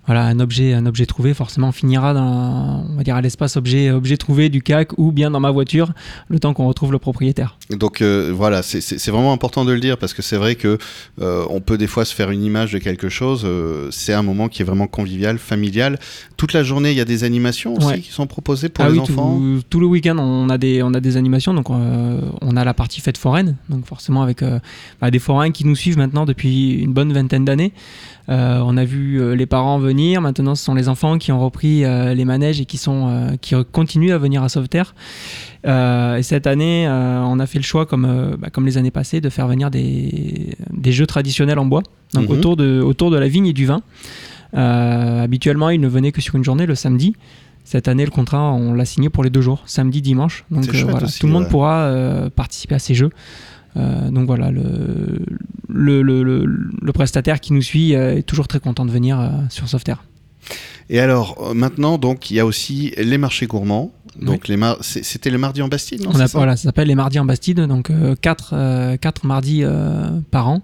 voilà, 0.06 0.24
un 0.24 0.40
objet, 0.40 0.72
un 0.72 0.86
objet 0.86 1.06
trouvé 1.06 1.34
forcément 1.34 1.72
finira 1.72 2.14
dans, 2.14 2.86
on 2.88 2.96
va 2.96 3.02
dire, 3.02 3.16
à 3.16 3.20
l'espace 3.20 3.56
objet, 3.56 3.90
objet 3.90 4.16
trouvé 4.16 4.48
du 4.48 4.62
CAC 4.62 4.98
ou 4.98 5.12
bien 5.12 5.30
dans 5.30 5.40
ma 5.40 5.50
voiture, 5.50 5.92
le 6.28 6.38
temps 6.38 6.54
qu'on 6.54 6.66
retrouve 6.66 6.92
le 6.92 6.98
propriétaire. 6.98 7.58
Donc 7.70 8.00
euh, 8.00 8.32
voilà, 8.34 8.62
c'est 8.62 9.10
vraiment 9.10 9.32
important 9.32 9.64
de 9.64 9.72
le 9.72 9.80
dire 9.80 9.98
parce 9.98 10.14
que 10.14 10.22
c'est 10.22 10.36
vrai 10.36 10.54
que 10.54 10.78
euh, 11.20 11.44
on 11.50 11.60
peut 11.60 11.78
des 11.78 11.86
fois 11.86 12.04
se 12.04 12.14
faire 12.14 12.30
une 12.30 12.42
image 12.42 12.72
de 12.72 12.78
quelque 12.78 13.08
chose. 13.08 13.46
C'est 13.90 14.14
un 14.14 14.22
moment 14.22 14.48
qui 14.48 14.62
est 14.62 14.64
vraiment 14.64 14.86
convivial, 14.86 15.38
familial. 15.38 15.98
Toute 16.36 16.52
la 16.52 16.62
journée, 16.62 16.90
il 16.90 16.96
y 16.96 17.00
a 17.00 17.04
des 17.04 17.24
animations 17.24 17.74
aussi 17.74 18.02
qui 18.02 18.12
sont 18.12 18.26
proposées 18.26 18.68
pour 18.68 18.84
ah 18.84 18.90
les 18.90 18.98
enfants? 18.98 19.40
Tout, 19.68 19.80
le 19.80 19.86
week-end, 19.86 20.18
on 20.18 20.48
a 20.48 20.58
des, 20.58 20.82
on 20.82 20.94
a 20.94 21.00
des 21.00 21.16
animations. 21.16 21.54
Donc 21.54 21.70
on 21.70 22.56
a 22.56 22.64
la 22.64 22.74
partie 22.74 23.00
fête 23.00 23.18
foraine, 23.18 23.56
donc 23.68 23.84
forcément 23.86 24.22
avec 24.22 24.42
bah, 25.00 25.10
des 25.10 25.18
forains 25.18 25.50
qui 25.50 25.66
nous 25.66 25.76
suivent 25.76 25.98
maintenant 25.98 26.24
depuis 26.24 26.72
une 26.72 26.92
bonne 26.92 27.12
vingtaine 27.12 27.44
d'années. 27.48 27.72
on 28.28 28.76
a 28.76 28.84
vu 28.84 29.34
les 29.34 29.46
parents 29.46 29.78
venir 29.78 30.20
Maintenant, 30.20 30.54
ce 30.54 30.64
sont 30.64 30.74
les 30.74 30.88
enfants 30.88 31.18
qui 31.18 31.32
ont 31.32 31.40
repris 31.40 31.84
euh, 31.84 32.14
les 32.14 32.24
manèges 32.24 32.60
et 32.60 32.64
qui, 32.64 32.76
sont, 32.76 33.08
euh, 33.08 33.36
qui 33.40 33.54
continuent 33.72 34.12
à 34.12 34.18
venir 34.18 34.42
à 34.42 34.48
Sauveterre. 34.48 34.94
Euh, 35.66 36.16
et 36.16 36.22
cette 36.22 36.46
année, 36.46 36.86
on 36.88 37.38
a 37.40 37.46
fait 37.46 37.58
le 37.58 37.64
choix, 37.64 37.86
comme, 37.86 38.36
bah, 38.38 38.48
comme 38.50 38.66
les 38.66 38.78
années 38.78 38.90
passées, 38.90 39.20
de 39.20 39.28
faire 39.28 39.48
venir 39.48 39.70
des, 39.70 40.56
des 40.72 40.92
jeux 40.92 41.06
traditionnels 41.06 41.58
en 41.58 41.66
bois, 41.66 41.82
donc 42.14 42.28
mhm. 42.28 42.36
autour, 42.36 42.56
de, 42.56 42.80
autour 42.80 43.10
de 43.10 43.16
la 43.16 43.28
vigne 43.28 43.46
et 43.46 43.52
du 43.52 43.66
vin. 43.66 43.82
habituellement, 44.52 45.70
ils 45.70 45.80
ne 45.80 45.88
venaient 45.88 46.12
que 46.12 46.20
sur 46.20 46.36
une 46.36 46.44
journée, 46.44 46.66
le 46.66 46.74
samedi. 46.74 47.14
Cette 47.64 47.86
année, 47.86 48.04
le 48.04 48.10
contrat, 48.10 48.52
on 48.52 48.72
l'a 48.72 48.86
signé 48.86 49.10
pour 49.10 49.24
les 49.24 49.30
deux 49.30 49.42
jours, 49.42 49.62
samedi, 49.66 50.00
dimanche. 50.00 50.44
Donc 50.50 50.64
voilà, 50.64 51.06
tout 51.06 51.26
le 51.26 51.32
monde 51.32 51.48
pourra 51.48 51.90
participer 52.34 52.76
à 52.76 52.78
ces 52.78 52.94
jeux. 52.94 53.10
Euh, 53.78 54.10
donc 54.10 54.26
voilà, 54.26 54.50
le, 54.50 55.22
le, 55.68 56.02
le, 56.02 56.92
prestataire 56.92 57.40
qui 57.40 57.52
nous 57.52 57.62
suit 57.62 57.94
euh, 57.94 58.16
est 58.16 58.22
toujours 58.22 58.48
très 58.48 58.60
content 58.60 58.84
de 58.84 58.90
venir 58.90 59.20
euh, 59.20 59.28
sur 59.50 59.68
Softair. 59.68 60.04
Et 60.90 61.00
alors 61.00 61.54
maintenant, 61.54 61.98
donc 61.98 62.30
il 62.30 62.36
y 62.36 62.40
a 62.40 62.46
aussi 62.46 62.92
les 62.96 63.18
marchés 63.18 63.46
gourmands. 63.46 63.92
Donc 64.20 64.48
les 64.48 64.58
c'était 64.80 65.30
le 65.30 65.38
mardi 65.38 65.62
en 65.62 65.68
Bastide, 65.68 66.02
non 66.02 66.10
On 66.12 66.24
Voilà, 66.32 66.56
ça 66.56 66.64
s'appelle 66.64 66.88
les 66.88 66.96
mardis 66.96 67.20
en 67.20 67.24
Bastide, 67.24 67.60
donc 67.60 67.92
4 68.20 68.96
quatre, 68.96 69.26
mardis 69.26 69.62
par 70.32 70.48
an, 70.48 70.62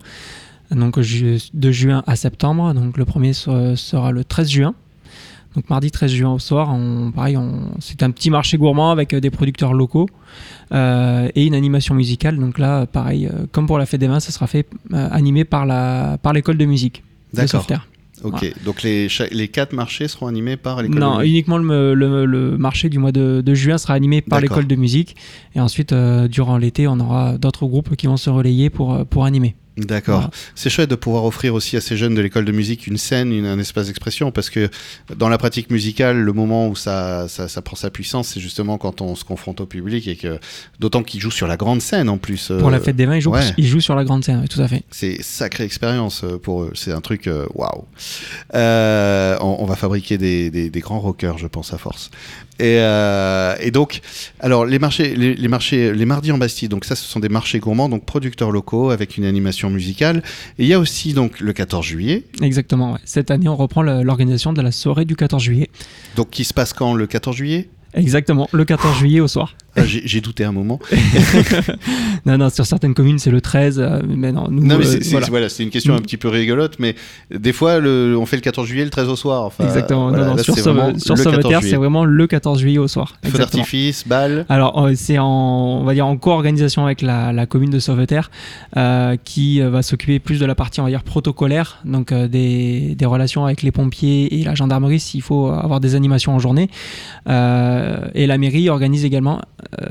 donc 0.73 0.99
de 0.99 1.71
juin 1.71 2.03
à 2.07 2.17
septembre. 2.17 2.75
Donc 2.75 2.97
le 2.97 3.05
premier 3.05 3.33
sera 3.33 4.11
le 4.11 4.25
13 4.25 4.49
juin. 4.49 4.75
Donc 5.55 5.71
mardi 5.71 5.91
13 5.91 6.11
juin 6.11 6.33
au 6.33 6.39
soir, 6.39 6.69
on, 6.73 7.13
pareil, 7.13 7.39
c'est 7.79 8.03
un 8.03 8.11
petit 8.11 8.31
marché 8.31 8.59
gourmand 8.59 8.91
avec 8.91 9.15
des 9.15 9.31
producteurs 9.31 9.73
locaux. 9.73 10.09
Euh, 10.73 11.29
et 11.35 11.45
une 11.47 11.55
animation 11.55 11.95
musicale. 11.95 12.39
Donc 12.39 12.59
là, 12.59 12.87
pareil, 12.87 13.27
euh, 13.27 13.47
comme 13.53 13.67
pour 13.67 13.79
la 13.79 13.87
fête 13.87 14.01
des 14.01 14.07
vins, 14.07 14.21
ça 14.21 14.33
sera 14.33 14.47
fait 14.47 14.67
euh, 14.93 15.09
animé 15.11 15.45
par 15.45 15.67
la 15.67 16.19
par 16.23 16.33
l'école 16.33 16.57
de 16.57 16.65
musique. 16.65 17.03
D'accord. 17.33 17.67
Ok, 18.23 18.55
donc 18.65 18.83
les, 18.83 19.09
les 19.33 19.49
quatre 19.49 19.75
marchés 19.75 20.09
seront 20.09 20.29
animés 20.29 20.57
par 20.57 20.81
l'école 20.81 20.99
Non, 20.99 21.21
uniquement 21.21 21.59
le, 21.59 21.95
le, 21.95 22.57
marché 22.57 22.89
du 22.89 22.99
mois 22.99 23.13
de, 23.13 23.43
de 23.45 23.55
juin 23.55 23.77
sera 23.77 23.93
animé 23.93 24.23
par 24.23 24.41
l'école 24.41 24.67
de 24.67 24.77
musique. 24.77 25.15
Et 25.55 25.61
ensuite, 25.61 25.93
durant 25.93 26.57
l'été, 26.57 26.89
on 26.89 26.99
aura 27.01 27.37
d'autres 27.37 27.67
groupes 27.67 27.97
qui 27.97 28.07
vont 28.07 28.17
se 28.17 28.31
relayer 28.31 28.71
pour, 28.71 29.05
pour 29.05 29.27
animer. 29.27 29.57
D'accord. 29.77 30.31
C'est 30.55 30.71
chouette 30.71 30.91
de 30.91 30.95
pouvoir 30.95 31.25
offrir 31.25 31.55
aussi 31.55 31.77
à 31.77 31.81
ces 31.81 31.97
jeunes 31.97 32.15
de 32.15 32.21
l'école 32.21 32.45
de 32.45 32.53
musique 32.53 32.87
une 32.87 32.97
scène, 32.97 33.33
une, 33.33 33.47
un 33.47 33.59
espace 33.59 33.89
d'expression, 33.89 34.31
parce 34.31 34.49
que 34.49 34.71
dans 35.17 35.29
la 35.29 35.37
pratique 35.37 35.71
musicale, 35.71 36.19
le 36.19 36.33
moment 36.33 36.69
où 36.69 36.77
ça, 36.77 37.27
ça, 37.29 37.49
ça 37.49 37.61
prend 37.61 37.75
sa 37.75 37.91
puissance, 37.91 38.29
c'est 38.29 38.41
justement 38.41 38.79
quand 38.79 39.01
on 39.01 39.17
se 39.17 39.25
confronte 39.25 39.61
au 39.61 39.67
public 39.67 40.07
et 40.07 40.17
que 40.17 40.39
d'autant 40.79 41.03
qu'ils 41.03 41.21
jouent 41.21 41.33
sur 41.33 41.49
la 41.49 41.57
grande 41.57 41.83
scène 41.83 42.09
en 42.09 42.19
plus. 42.19 42.53
Pour 42.61 42.71
la 42.71 42.79
fête 42.79 42.97
des 42.97 43.07
vins, 43.07 43.17
ils 43.17 43.21
jouent, 43.21 43.35
ils 43.57 43.67
jouent 43.67 43.81
sur 43.81 43.97
la 43.97 44.05
grande 44.05 44.25
scène, 44.25 44.47
tout 44.49 44.61
à 44.61 44.69
fait. 44.69 44.85
C'est 44.91 45.21
sacrée 45.23 45.65
expérience 45.65 46.23
euh, 46.23 46.39
pour 46.39 46.63
eux. 46.63 46.73
C'est 46.75 46.93
un 46.93 47.01
truc 47.01 47.27
euh, 47.27 47.47
waouh. 47.55 47.85
Euh, 48.55 49.37
on, 49.41 49.57
on, 49.61 49.65
va 49.65 49.77
fabriquer 49.77 50.19
des, 50.19 50.51
des, 50.51 50.71
des, 50.71 50.81
grands 50.81 51.01
rockers, 51.01 51.39
je 51.39 51.47
pense 51.47 51.73
à 51.73 51.79
force. 51.79 52.11
Et, 52.61 52.79
euh, 52.79 53.57
et, 53.61 53.71
donc, 53.71 54.01
alors 54.41 54.65
les 54.65 54.79
marchés, 54.79 55.17
les, 55.17 55.49
marchés, 55.49 55.93
les 55.93 56.07
mardis 56.07 56.31
en 56.31 56.39
Bastille, 56.39 56.69
donc 56.69 56.85
ça, 56.85 56.95
ce 56.95 57.05
sont 57.05 57.21
des 57.21 57.29
marchés 57.29 57.59
gourmands, 57.59 57.89
donc 57.89 58.05
producteurs 58.05 58.51
locaux 58.51 58.91
avec 58.91 59.17
une 59.17 59.25
animation 59.25 59.71
musicale. 59.71 60.23
Et 60.59 60.65
il 60.65 60.69
y 60.69 60.75
a 60.75 60.79
aussi 60.79 61.15
donc 61.15 61.41
le 61.41 61.53
14 61.53 61.85
juillet. 61.85 62.25
Exactement. 62.43 62.97
Cette 63.05 63.31
année, 63.31 63.49
on 63.49 63.57
reprend 63.57 63.83
l'organisation 63.83 64.53
de 64.53 64.63
la 64.63 64.71
soirée 64.71 65.05
du 65.05 65.17
14 65.17 65.43
juillet. 65.43 65.71
Donc, 66.17 66.31
qui 66.31 66.45
se 66.45 66.55
passe 66.55 66.73
quand 66.73 66.95
le 66.95 67.07
14 67.07 67.37
juillet? 67.37 67.69
Exactement, 67.95 68.49
le 68.53 68.65
14 68.65 68.99
juillet 68.99 69.21
au 69.21 69.29
soir. 69.29 69.55
Ah, 69.77 69.83
j'ai 69.87 70.21
douté 70.21 70.45
un 70.45 70.53
moment. 70.53 70.79
non, 72.27 72.39
non, 72.39 72.51
sur 72.51 72.65
certaines 72.67 72.95
communes, 72.95 73.19
c'est 73.19 73.31
le 73.31 73.41
13. 73.41 73.79
euh, 73.81 74.01
mais 74.07 74.33
non, 74.33 74.47
nous, 74.51 74.65
Non, 74.65 74.79
mais 74.79 74.87
euh, 74.87 74.99
c'est 75.03 75.11
voilà. 75.11 75.27
voilà, 75.29 75.47
une 75.59 75.71
question 75.71 75.95
un 75.95 76.01
petit 76.01 76.17
peu 76.17 76.29
rigolote, 76.29 76.77
mais 76.79 76.95
des 77.35 77.53
fois, 77.53 77.79
le- 77.81 78.17
on 78.19 78.27
fait 78.27 78.37
le 78.37 78.43
14 78.43 78.67
juillet, 78.69 78.85
le 78.85 78.91
13 78.91 79.09
au 79.09 79.17
soir. 79.17 79.43
Enfin, 79.45 79.65
Exactement. 79.65 80.09
voilà, 80.09 80.25
non, 80.25 80.31
non, 80.31 80.37
là, 80.37 80.43
sur 80.43 80.55
c'est 80.55 80.63
Sauve- 80.63 80.77
vraiment 80.77 80.99
sur 80.99 81.15
le 81.17 81.23
14 81.25 81.43
Sauveterre, 81.43 81.61
c'est 81.63 81.77
vraiment 81.77 82.05
le 82.05 82.27
14 82.27 82.61
juillet 82.61 82.79
au 82.79 82.89
soir. 82.89 83.15
Feu 83.25 83.39
d'artifice, 83.39 84.07
balles. 84.07 84.47
Alors, 84.49 84.85
euh, 84.85 84.93
c'est 84.95 85.19
en, 85.19 85.27
on 85.81 85.85
va 85.85 85.95
dire 85.95 86.07
en 86.07 86.17
co-organisation 86.17 86.85
avec 86.85 87.03
la, 87.03 87.33
la 87.33 87.47
commune 87.47 87.71
de 87.71 87.79
Sauveterre 87.79 88.31
euh, 88.77 89.17
qui 89.25 89.61
va 89.61 89.83
s'occuper 89.83 90.19
plus 90.19 90.39
de 90.41 90.47
la 90.47 90.55
partie, 90.55 90.81
on 90.81 90.85
va 90.85 90.91
dire, 90.91 91.03
protocolaire, 91.03 91.79
donc 91.85 92.13
euh, 92.13 92.29
des, 92.29 92.95
des 92.97 93.07
relations 93.07 93.45
avec 93.45 93.63
les 93.63 93.73
pompiers 93.73 94.39
et 94.41 94.45
la 94.45 94.55
gendarmerie 94.55 95.01
s'il 95.01 95.23
faut 95.23 95.49
avoir 95.49 95.81
des 95.81 95.95
animations 95.95 96.33
en 96.35 96.39
journée. 96.39 96.69
Et 97.27 98.27
la 98.27 98.39
mairie 98.39 98.69
organise 98.69 99.05
également 99.05 99.41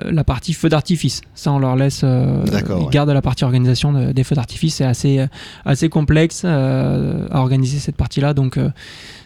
la 0.06 0.24
partie 0.24 0.53
feu 0.53 0.70
d'artifice. 0.70 1.22
Ça, 1.36 1.51
on 1.51 1.60
leur 1.60 1.75
laisse, 1.75 2.01
euh, 2.03 2.44
ils 2.46 2.53
ouais. 2.53 2.86
gardent 2.92 3.10
la 3.12 3.22
partie 3.22 3.44
organisation 3.44 3.92
de- 3.94 4.12
des 4.12 4.24
feux 4.24 4.36
d'artifice. 4.36 4.75
C'est 4.75 4.86
assez, 4.86 5.20
euh, 5.20 5.27
assez 5.65 5.89
complexe 5.89 6.44
euh, 6.46 7.27
à 7.32 7.39
organiser 7.39 7.80
cette 7.80 7.96
partie-là, 7.96 8.34
donc 8.34 8.58
euh, 8.58 8.70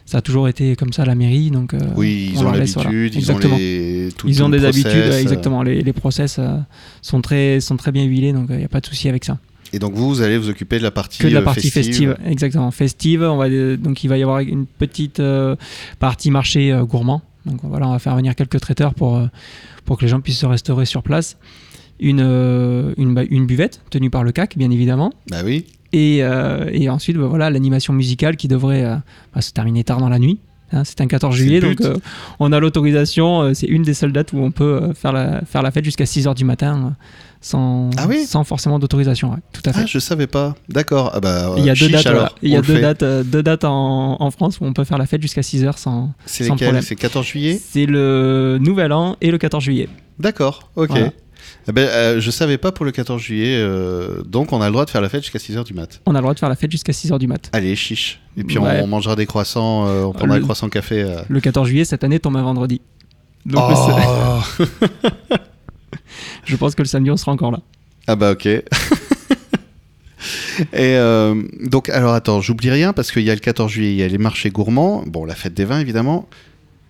ça 0.06 0.20
a 0.20 0.22
toujours 0.22 0.48
été 0.48 0.76
comme 0.76 0.94
ça 0.94 1.04
à 1.04 1.06
la 1.06 1.16
mairie. 1.16 1.52
Donc, 1.52 1.74
euh, 1.74 1.80
Oui, 1.96 2.32
ils 2.34 2.40
on 2.40 2.48
ont 2.48 2.52
laisse, 2.52 2.74
voilà. 2.74 2.90
l'habitude, 2.92 3.16
ils 3.16 3.32
ont 3.32 3.36
Exactement. 3.36 3.58
les. 3.58 4.10
tout- 4.18 4.28
Ils 4.28 4.44
ont 4.44 4.50
des 4.50 4.64
habitudes, 4.66 4.84
process, 4.92 5.10
ouais, 5.10 5.16
euh. 5.18 5.22
exactement. 5.22 5.64
Les, 5.64 5.82
les 5.82 5.94
process 5.94 6.38
euh, 6.40 6.58
sont, 7.02 7.22
très, 7.22 7.60
sont 7.60 7.78
très 7.78 7.92
bien 7.92 8.04
huilés, 8.04 8.34
donc 8.34 8.48
il 8.50 8.58
n'y 8.58 8.64
a 8.64 8.70
pas 8.70 8.80
de 8.82 8.86
souci 8.86 9.10
avec 9.10 9.26
ça. 9.26 9.38
Et 9.74 9.80
donc 9.80 9.94
vous, 9.96 10.08
vous 10.08 10.22
allez 10.22 10.38
vous 10.38 10.50
occuper 10.50 10.78
de 10.78 10.84
la 10.84 10.92
partie 10.92 11.20
Que 11.20 11.28
de 11.28 11.34
la 11.34 11.42
euh, 11.42 11.44
partie 11.44 11.70
festive, 11.70 12.16
exactement. 12.26 12.72
Festive, 12.72 13.22
on 13.24 13.36
va, 13.36 13.48
euh, 13.48 13.76
donc 13.76 14.02
il 14.02 14.08
va 14.08 14.18
y 14.18 14.24
avoir 14.24 14.40
une 14.40 14.66
petite 14.66 15.20
euh, 15.20 15.58
partie 16.00 16.32
marché 16.32 16.72
euh, 16.72 16.86
gourmand. 16.86 17.22
Donc 17.48 17.60
voilà, 17.64 17.88
on 17.88 17.92
va 17.92 18.00
faire 18.00 18.16
venir 18.16 18.36
quelques 18.36 18.60
traiteurs 18.60 18.94
pour, 18.94 19.16
euh, 19.16 19.28
pour 19.86 19.98
que 19.98 20.04
les 20.04 20.10
gens 20.10 20.22
puissent 20.22 20.40
se 20.40 20.46
restaurer 20.46 20.86
sur 20.86 21.02
place. 21.02 21.38
Une, 22.00 22.22
euh, 22.22 22.94
une, 22.98 23.26
une 23.32 23.48
buvette 23.48 23.82
tenue 23.90 24.12
par 24.12 24.24
le 24.24 24.32
CAC, 24.32 24.58
bien 24.58 24.70
évidemment. 24.70 25.12
Bah 25.32 25.38
oui. 25.44 25.66
Et, 25.94 26.20
euh, 26.22 26.70
et 26.72 26.90
ensuite, 26.90 27.18
bah, 27.18 27.28
voilà, 27.28 27.50
l'animation 27.50 27.94
musicale 27.94 28.36
qui 28.36 28.48
devrait 28.48 28.84
euh, 28.84 28.96
bah, 29.34 29.42
se 29.42 29.52
terminer 29.52 29.84
tard 29.84 30.00
dans 30.00 30.10
la 30.10 30.20
nuit. 30.20 30.40
Hein, 30.74 30.84
c'est 30.84 31.00
un 31.00 31.08
14 31.08 31.34
C'est 31.34 31.42
juillet, 31.42 31.60
le 31.62 31.70
donc 31.70 31.82
euh, 31.82 31.96
on 32.40 32.52
a 32.52 32.60
l'autorisation. 32.60 33.54
c'est 33.54 33.68
une 33.68 33.84
des 33.84 33.94
seules 33.94 34.12
dates 34.12 34.34
où 34.34 34.40
on 34.40 34.52
peut 34.52 34.92
faire, 34.94 35.14
la, 35.14 35.42
faire 35.46 35.62
la 35.62 35.72
fête 35.72 35.86
jusqu'à 35.86 36.04
6h 36.04 36.36
du 36.36 36.44
matin 36.44 36.96
sans, 37.42 37.90
Ah 37.98 38.06
oui 38.08 38.26
sans 38.26 38.44
forcément 38.44 38.80
d'autorisation. 38.80 39.32
ouais, 39.32 39.38
tout 39.54 39.62
à 39.66 39.74
fait. 39.74 39.82
Ah, 39.84 39.86
je 39.88 40.00
savais 40.00 40.28
pas. 40.28 40.56
D'accord. 40.70 41.12
Ah 41.14 41.20
bah, 41.20 41.54
Il 41.58 41.66
y 41.66 41.70
a 41.70 41.74
deux 41.74 41.80
chiche, 41.80 41.92
dates, 41.92 42.06
alors, 42.08 42.20
voilà. 42.22 42.36
Il 42.42 42.50
y 42.52 42.56
a 42.56 42.62
deux 42.62 42.80
dates, 42.82 43.04
euh, 43.04 43.24
deux 43.24 43.44
dates 43.44 43.64
en, 43.64 44.18
en 44.22 44.32
France 44.32 44.60
où 44.60 44.66
on 44.66 44.74
peut 44.74 44.84
faire 44.84 44.98
la 44.98 45.06
fête 45.06 45.22
jusqu'à 45.22 45.42
6h 45.42 45.78
sans. 45.78 46.14
C'est 46.26 46.46
sans 46.46 46.54
lesquels 46.54 46.68
problème. 46.68 46.84
C'est 46.84 46.96
14 46.96 47.26
juillet? 47.26 47.62
C'est 47.64 47.86
le 47.86 48.58
Nouvel 48.62 48.92
An 48.94 49.16
et 49.22 49.32
le 49.32 49.38
14 49.38 49.64
juillet. 49.64 49.88
D'accord, 50.20 50.70
ok. 50.76 50.90
Voilà. 50.90 51.12
Eh 51.70 51.72
ben, 51.72 51.88
euh, 51.88 52.20
je 52.20 52.32
savais 52.32 52.58
pas 52.58 52.72
pour 52.72 52.84
le 52.86 52.92
14 52.92 53.22
juillet, 53.22 53.56
euh, 53.58 54.22
donc 54.24 54.52
on 54.54 54.62
a 54.62 54.66
le 54.66 54.72
droit 54.72 54.86
de 54.86 54.90
faire 54.90 55.02
la 55.02 55.10
fête 55.10 55.22
jusqu'à 55.22 55.38
6h 55.40 55.64
du 55.66 55.74
mat. 55.74 56.02
On 56.06 56.12
a 56.16 56.18
le 56.18 56.22
droit 56.22 56.34
de 56.34 56.40
faire 56.40 56.50
la 56.50 56.56
fête 56.56 56.72
jusqu'à 56.72 56.92
6h 56.94 57.20
du 57.20 57.28
mat. 57.28 57.50
Allez, 57.54 57.76
chiche. 57.76 58.20
Et 58.38 58.44
puis 58.44 58.58
on- 58.58 58.64
Ouais. 58.64 58.82
on, 58.84 58.88
mangera 58.88 59.16
des 59.16 59.26
croissants, 59.26 59.86
euh, 59.88 60.04
on 60.04 60.12
prendra 60.14 60.36
Le- 60.36 60.42
des 60.42 60.44
croissants 60.46 60.70
café. 60.70 61.02
euh. 61.04 61.18
Le 61.30 61.40
14 61.40 61.68
juillet, 61.68 61.86
cette 61.86 62.04
année, 62.04 62.20
tombe 62.20 62.36
un 62.38 62.42
vendredi. 62.42 62.82
Donc 63.46 63.64
Oh 63.70 64.64
je 66.48 66.56
pense 66.56 66.76
que 66.76 66.82
le 66.82 66.88
samedi, 66.88 67.12
on 67.12 67.18
sera 67.18 67.32
encore 67.32 67.52
là. 67.52 67.60
Ah 68.08 68.16
bah 68.16 68.32
ok. 68.32 68.46
Et 70.74 70.96
euh, 70.96 71.44
donc, 71.62 71.90
alors 71.90 72.14
attends, 72.14 72.42
j'oublie 72.42 72.72
rien 72.72 72.94
parce 72.94 73.12
qu'il 73.12 73.22
y 73.24 73.30
a 73.30 73.34
le 73.34 73.40
14 73.40 73.72
juillet, 73.72 73.92
il 73.92 73.98
y 73.98 74.04
a 74.04 74.08
les 74.08 74.18
marchés 74.18 74.50
gourmands, 74.50 75.04
bon, 75.06 75.26
la 75.26 75.36
fête 75.36 75.54
des 75.54 75.66
vins 75.66 75.80
évidemment, 75.80 76.28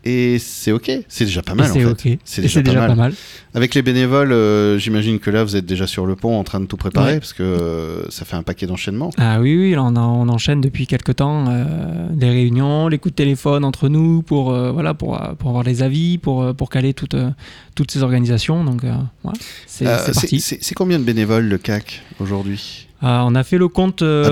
et 0.10 0.40
c'est 0.40 0.72
ok, 0.72 0.90
c'est 1.08 1.26
déjà 1.26 1.42
pas 1.42 1.56
mal 1.56 1.68
c'est 1.72 1.80
fait. 1.80 1.86
ok. 1.86 2.18
C'est 2.24 2.40
Et 2.40 2.44
déjà 2.44 2.62
pas 2.62 2.64
déjà 2.70 2.80
mal. 2.80 2.90
pas 2.90 2.96
mal. 2.96 3.14
Avec 3.54 3.76
les 3.76 3.82
bénévoles, 3.82 4.32
euh, 4.32 4.78
j'imagine 4.78 5.20
que 5.20 5.30
là 5.30 5.44
vous 5.44 5.56
êtes 5.56 5.66
déjà 5.66 5.88
sur 5.88 6.06
le 6.06 6.16
pont 6.16 6.38
en 6.40 6.44
train 6.44 6.60
de 6.60 6.66
tout 6.66 6.78
préparer 6.78 7.14
Ouais. 7.14 7.20
parce 7.20 7.34
que 7.34 7.44
euh, 7.44 8.10
ça 8.10 8.24
fait 8.26 8.36
un 8.36 8.44
paquet 8.44 8.68
d'enchaînements. 8.68 9.10
Ah 9.18 9.40
oui, 9.42 9.56
oui, 9.58 9.76
on, 9.78 9.82
en- 9.96 9.98
on 9.98 10.30
enchaîne 10.30 10.62
depuis 10.62 10.88
quelques 10.88 11.16
temps 11.18 11.46
euh, 11.50 12.08
des 12.12 12.30
réunions, 12.30 12.88
les 12.88 12.98
coups 13.00 13.14
de 13.14 13.18
téléphone 13.18 13.64
entre 13.66 13.90
nous 13.90 14.22
pour, 14.22 14.52
euh, 14.52 14.72
voilà, 14.72 14.94
pour, 14.94 15.22
euh, 15.22 15.34
pour 15.34 15.50
avoir 15.50 15.64
les 15.64 15.84
avis, 15.84 16.18
pour, 16.18 16.44
euh, 16.44 16.54
pour 16.54 16.70
caler 16.70 16.94
toutes, 16.94 17.14
euh, 17.16 17.30
toutes 17.76 17.92
ces 17.92 18.04
organisations. 18.04 18.64
Donc, 18.64 18.84
euh, 18.84 18.94
voilà, 19.24 19.38
c'est 19.66 19.88
Euh, 19.88 19.98
parti. 20.14 20.40
c'est 20.40 20.76
combien 20.76 21.00
de 21.00 21.04
bénévoles 21.04 21.46
le 21.48 21.58
CAC 21.58 22.02
aujourd'hui? 22.20 22.87
Ah, 23.02 23.24
on 23.28 23.36
a 23.36 23.44
fait 23.44 23.58
le 23.60 23.68
compte 23.68 24.02
euh, 24.02 24.26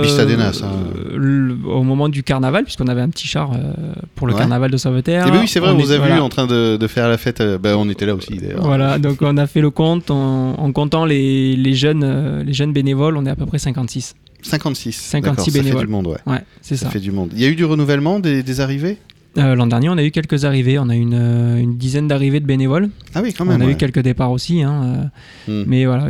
au 1.65 1.83
moment 1.83 2.09
du 2.09 2.23
carnaval, 2.23 2.63
puisqu'on 2.63 2.87
avait 2.87 3.01
un 3.01 3.09
petit 3.09 3.27
char 3.27 3.51
euh, 3.53 3.73
pour 4.15 4.27
le 4.27 4.33
Ouais. 4.33 4.39
carnaval 4.39 4.71
de 4.71 4.77
Sauveterre. 4.77 5.25
Eh 5.27 5.31
ben 5.31 5.39
oui, 5.41 5.47
c'est 5.47 5.59
vrai, 5.59 5.69
On 5.69 5.75
on 5.75 5.77
vous 5.77 5.91
a 5.91 5.97
voilà. 5.97 6.15
vu 6.15 6.21
en 6.21 6.29
train 6.29 6.47
de, 6.47 6.77
de 6.77 6.87
faire 6.87 7.07
la 7.07 7.17
fête. 7.17 7.41
euh, 7.41 7.57
bah, 7.57 7.77
on 7.77 7.87
était 7.89 8.05
là 8.05 8.15
aussi 8.15 8.37
d'ailleurs. 8.37 8.61
Voilà, 8.63 8.97
donc 8.99 9.17
on 9.21 9.37
a 9.37 9.45
fait 9.47 9.61
le 9.61 9.69
compte 9.69 10.09
en, 10.11 10.53
en 10.59 10.71
comptant 10.71 11.05
les, 11.05 11.55
les 11.55 11.73
jeunes, 11.73 12.03
euh, 12.03 12.43
les 12.43 12.53
jeunes 12.53 12.73
bénévoles, 12.73 13.17
on 13.17 13.25
est 13.25 13.29
à 13.29 13.35
peu 13.35 13.45
près 13.45 13.59
56. 13.59 14.15
56. 14.41 14.91
56 14.95 15.21
D'accord, 15.21 15.45
Ça 15.45 15.51
fait 15.51 15.59
bénévoles. 15.59 15.85
du 15.85 15.91
monde, 15.91 16.07
ouais. 16.07 16.17
Ouais, 16.25 16.43
c'est 16.61 16.75
Ça, 16.75 16.85
ça. 16.85 16.91
fait 16.91 16.99
du 16.99 17.11
monde. 17.11 17.29
Il 17.33 17.41
y 17.41 17.45
a 17.45 17.47
eu 17.49 17.55
du 17.55 17.65
renouvellement 17.65 18.19
des, 18.19 18.43
des 18.43 18.61
arrivées? 18.61 18.97
Euh, 19.37 19.55
L'an 19.55 19.67
dernier, 19.67 19.89
on 19.89 19.97
a 19.97 20.03
eu 20.03 20.11
quelques 20.11 20.45
arrivées, 20.45 20.79
on 20.79 20.87
a 20.89 20.95
eu 20.95 20.99
une, 21.01 21.13
une 21.13 21.77
dizaine 21.77 22.07
d'arrivées 22.07 22.39
de 22.39 22.45
bénévoles. 22.45 22.89
Ah 23.13 23.21
oui, 23.21 23.33
quand 23.33 23.43
on 23.45 23.47
même. 23.49 23.61
a 23.61 23.69
eu 23.69 23.75
quelques 23.75 23.99
départs 23.99 24.31
aussi, 24.31 24.61
hein, 24.61 25.09
euh, 25.47 25.61
Hmm. 25.63 25.65
mais 25.67 25.85
voilà, 25.85 26.07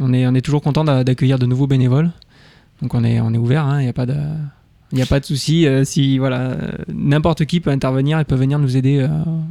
on 0.00 0.12
est, 0.12 0.26
on 0.26 0.34
est 0.34 0.40
toujours 0.42 0.60
content 0.62 0.84
d'a- 0.84 1.02
d'accueillir 1.02 1.38
de 1.38 1.46
nouveaux 1.46 1.66
bénévoles. 1.66 2.10
Donc 2.82 2.94
on 2.94 3.02
est, 3.04 3.18
on 3.20 3.32
est 3.32 3.38
ouvert, 3.38 3.66
il 3.80 3.84
n'y 3.84 3.88
a 3.88 3.92
pas 3.94 4.06
de. 4.06 4.14
Il 4.92 4.96
n'y 4.96 5.02
a 5.02 5.06
pas 5.06 5.18
de 5.18 5.24
souci. 5.24 5.66
euh, 5.66 5.84
si 5.84 6.18
voilà, 6.18 6.56
n'importe 6.92 7.44
qui 7.46 7.58
peut 7.60 7.70
intervenir 7.70 8.20
et 8.20 8.24
peut 8.24 8.36
venir 8.36 8.58
nous 8.60 8.76
aider 8.76 9.04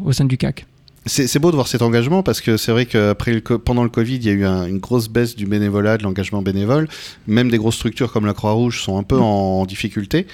au 0.03 0.13
sein 0.13 0.23
du 0.25 0.37
CAC. 0.37 0.65
C'est 1.07 1.37
beau 1.39 1.51
de 1.51 1.55
voir 1.55 1.67
cet 1.67 1.81
engagement 1.83 2.23
parce 2.23 2.41
que 2.41 2.57
c'est 2.57 2.71
vrai 2.71 2.85
que 2.87 3.09
après 3.11 3.33
le 3.33 3.41
co- 3.41 3.59
pendant 3.59 3.83
le 3.83 3.89
Covid, 3.89 4.15
il 4.15 4.23
y 4.25 4.29
a 4.29 4.31
eu 4.31 4.45
un- 4.45 4.65
une 4.65 4.79
grosse 4.79 5.07
baisse 5.07 5.35
du 5.35 5.45
bénévolat, 5.45 5.97
de 5.97 6.03
l'engagement 6.03 6.41
bénévole. 6.41 6.87
Même 7.27 7.49
des 7.51 7.57
grosses 7.57 7.75
structures 7.75 8.11
comme 8.11 8.25
la 8.25 8.33
Croix-Rouge 8.33 8.81
sont 8.81 8.97
un 8.97 9.03
peu 9.03 9.19
en, 9.19 9.23
en 9.61 9.65
difficulté. 9.65 10.25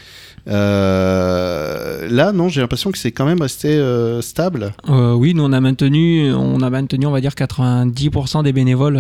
Euh, 0.48 2.08
là, 2.10 2.32
non, 2.32 2.50
j'ai 2.50 2.62
l'impression 2.62 2.92
que 2.92 2.98
c'est 2.98 3.12
quand 3.12 3.26
même 3.26 3.42
resté 3.42 3.70
euh, 3.70 4.22
stable. 4.22 4.74
Euh, 4.90 5.14
oui, 5.14 5.34
nous 5.34 5.44
on 5.44 5.54
a 5.54 5.60
maintenu, 5.60 6.34
on 6.34 6.62
a 6.62 6.70
maintenu, 6.70 7.06
on 7.06 7.12
va 7.12 7.22
dire 7.22 7.34
90% 7.34 8.44
des 8.44 8.54
bénévoles 8.54 9.00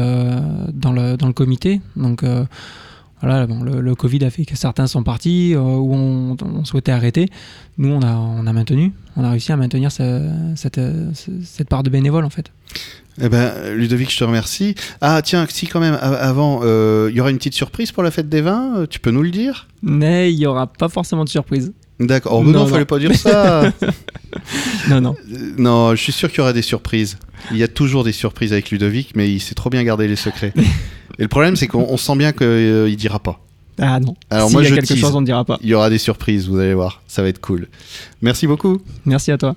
dans 0.73 0.91
le 0.91 1.17
dans 1.17 1.27
le 1.27 1.33
comité. 1.33 1.81
Donc 1.95 2.23
voilà, 3.21 3.45
bon, 3.47 3.61
le, 3.63 3.81
le 3.81 3.95
Covid 3.95 4.23
a 4.25 4.29
fait 4.29 4.45
que 4.45 4.55
certains 4.55 4.87
sont 4.87 5.03
partis 5.03 5.53
euh, 5.53 5.59
ou 5.59 5.93
on, 5.93 6.37
on 6.43 6.65
souhaitait 6.65 6.91
arrêter. 6.91 7.27
Nous 7.77 7.89
on 7.89 8.01
a 8.01 8.13
on 8.13 8.45
a 8.47 8.53
maintenu, 8.53 8.93
on 9.15 9.23
a 9.23 9.29
réussi 9.31 9.51
à 9.51 9.57
maintenir 9.57 9.91
ce- 9.91 10.29
cette 10.55 10.79
ce- 11.13 11.31
cette 11.43 11.69
part 11.69 11.83
de 11.83 11.89
bénévoles 11.89 12.25
en 12.25 12.29
fait. 12.29 12.51
Eh 13.21 13.27
ben, 13.29 13.51
Ludovic, 13.75 14.09
je 14.11 14.17
te 14.17 14.23
remercie. 14.23 14.73
Ah, 15.01 15.21
tiens, 15.21 15.45
si 15.49 15.67
quand 15.67 15.81
même, 15.81 15.95
a- 15.95 15.97
avant, 15.97 16.61
euh, 16.63 17.09
il 17.11 17.17
y 17.17 17.19
aura 17.19 17.29
une 17.29 17.37
petite 17.37 17.53
surprise 17.53 17.91
pour 17.91 18.03
la 18.03 18.09
fête 18.11 18.29
des 18.29 18.39
vins. 18.41 18.77
euh, 18.77 18.85
Tu 18.87 18.99
peux 19.01 19.11
nous 19.11 19.21
le 19.21 19.31
dire? 19.31 19.67
Mais 19.83 20.31
il 20.31 20.39
y 20.39 20.45
aura 20.45 20.65
pas 20.67 20.87
forcément 20.87 21.25
de 21.25 21.29
surprise. 21.29 21.73
D'accord. 21.99 22.39
Oh, 22.39 22.43
non, 22.43 22.51
Non, 22.61 22.67
fallait 22.67 22.85
pas 22.85 22.97
dire 22.99 23.13
ça. 23.15 23.71
Non 24.89 25.01
non. 25.01 25.15
Euh, 25.33 25.53
non, 25.57 25.91
je 25.93 26.01
suis 26.01 26.13
sûr 26.13 26.29
qu'il 26.29 26.37
y 26.39 26.41
aura 26.41 26.53
des 26.53 26.61
surprises. 26.61 27.17
Il 27.51 27.57
y 27.57 27.63
a 27.63 27.67
toujours 27.67 28.03
des 28.05 28.13
surprises 28.13 28.53
avec 28.53 28.71
Ludovic, 28.71 29.11
mais 29.15 29.29
il 29.31 29.39
sait 29.41 29.55
trop 29.55 29.69
bien 29.69 29.83
garder 29.83 30.07
les 30.07 30.15
secrets. 30.15 30.53
Et 31.19 31.23
le 31.23 31.27
problème, 31.27 31.55
c'est 31.55 31.67
qu'on 31.67 31.85
on 31.89 31.97
sent 31.97 32.15
bien 32.15 32.31
qu'il 32.31 32.47
ne 32.47 32.95
dira 32.95 33.19
pas. 33.19 33.39
Ah 33.79 33.99
non. 33.99 34.15
Alors 34.29 34.47
S'il 34.49 34.57
moi, 34.57 34.63
y 34.63 34.65
a 34.67 34.69
je 34.69 34.75
quelque 34.75 34.87
tease. 34.87 34.97
chose, 34.99 35.15
on 35.15 35.21
ne 35.21 35.25
dira 35.25 35.43
pas. 35.45 35.57
Il 35.61 35.69
y 35.69 35.73
aura 35.73 35.89
des 35.89 35.97
surprises, 35.97 36.47
vous 36.47 36.59
allez 36.59 36.73
voir. 36.73 37.01
Ça 37.07 37.21
va 37.21 37.29
être 37.29 37.39
cool. 37.41 37.67
Merci 38.21 38.45
beaucoup. 38.45 38.81
Merci 39.05 39.31
à 39.31 39.37
toi. 39.37 39.55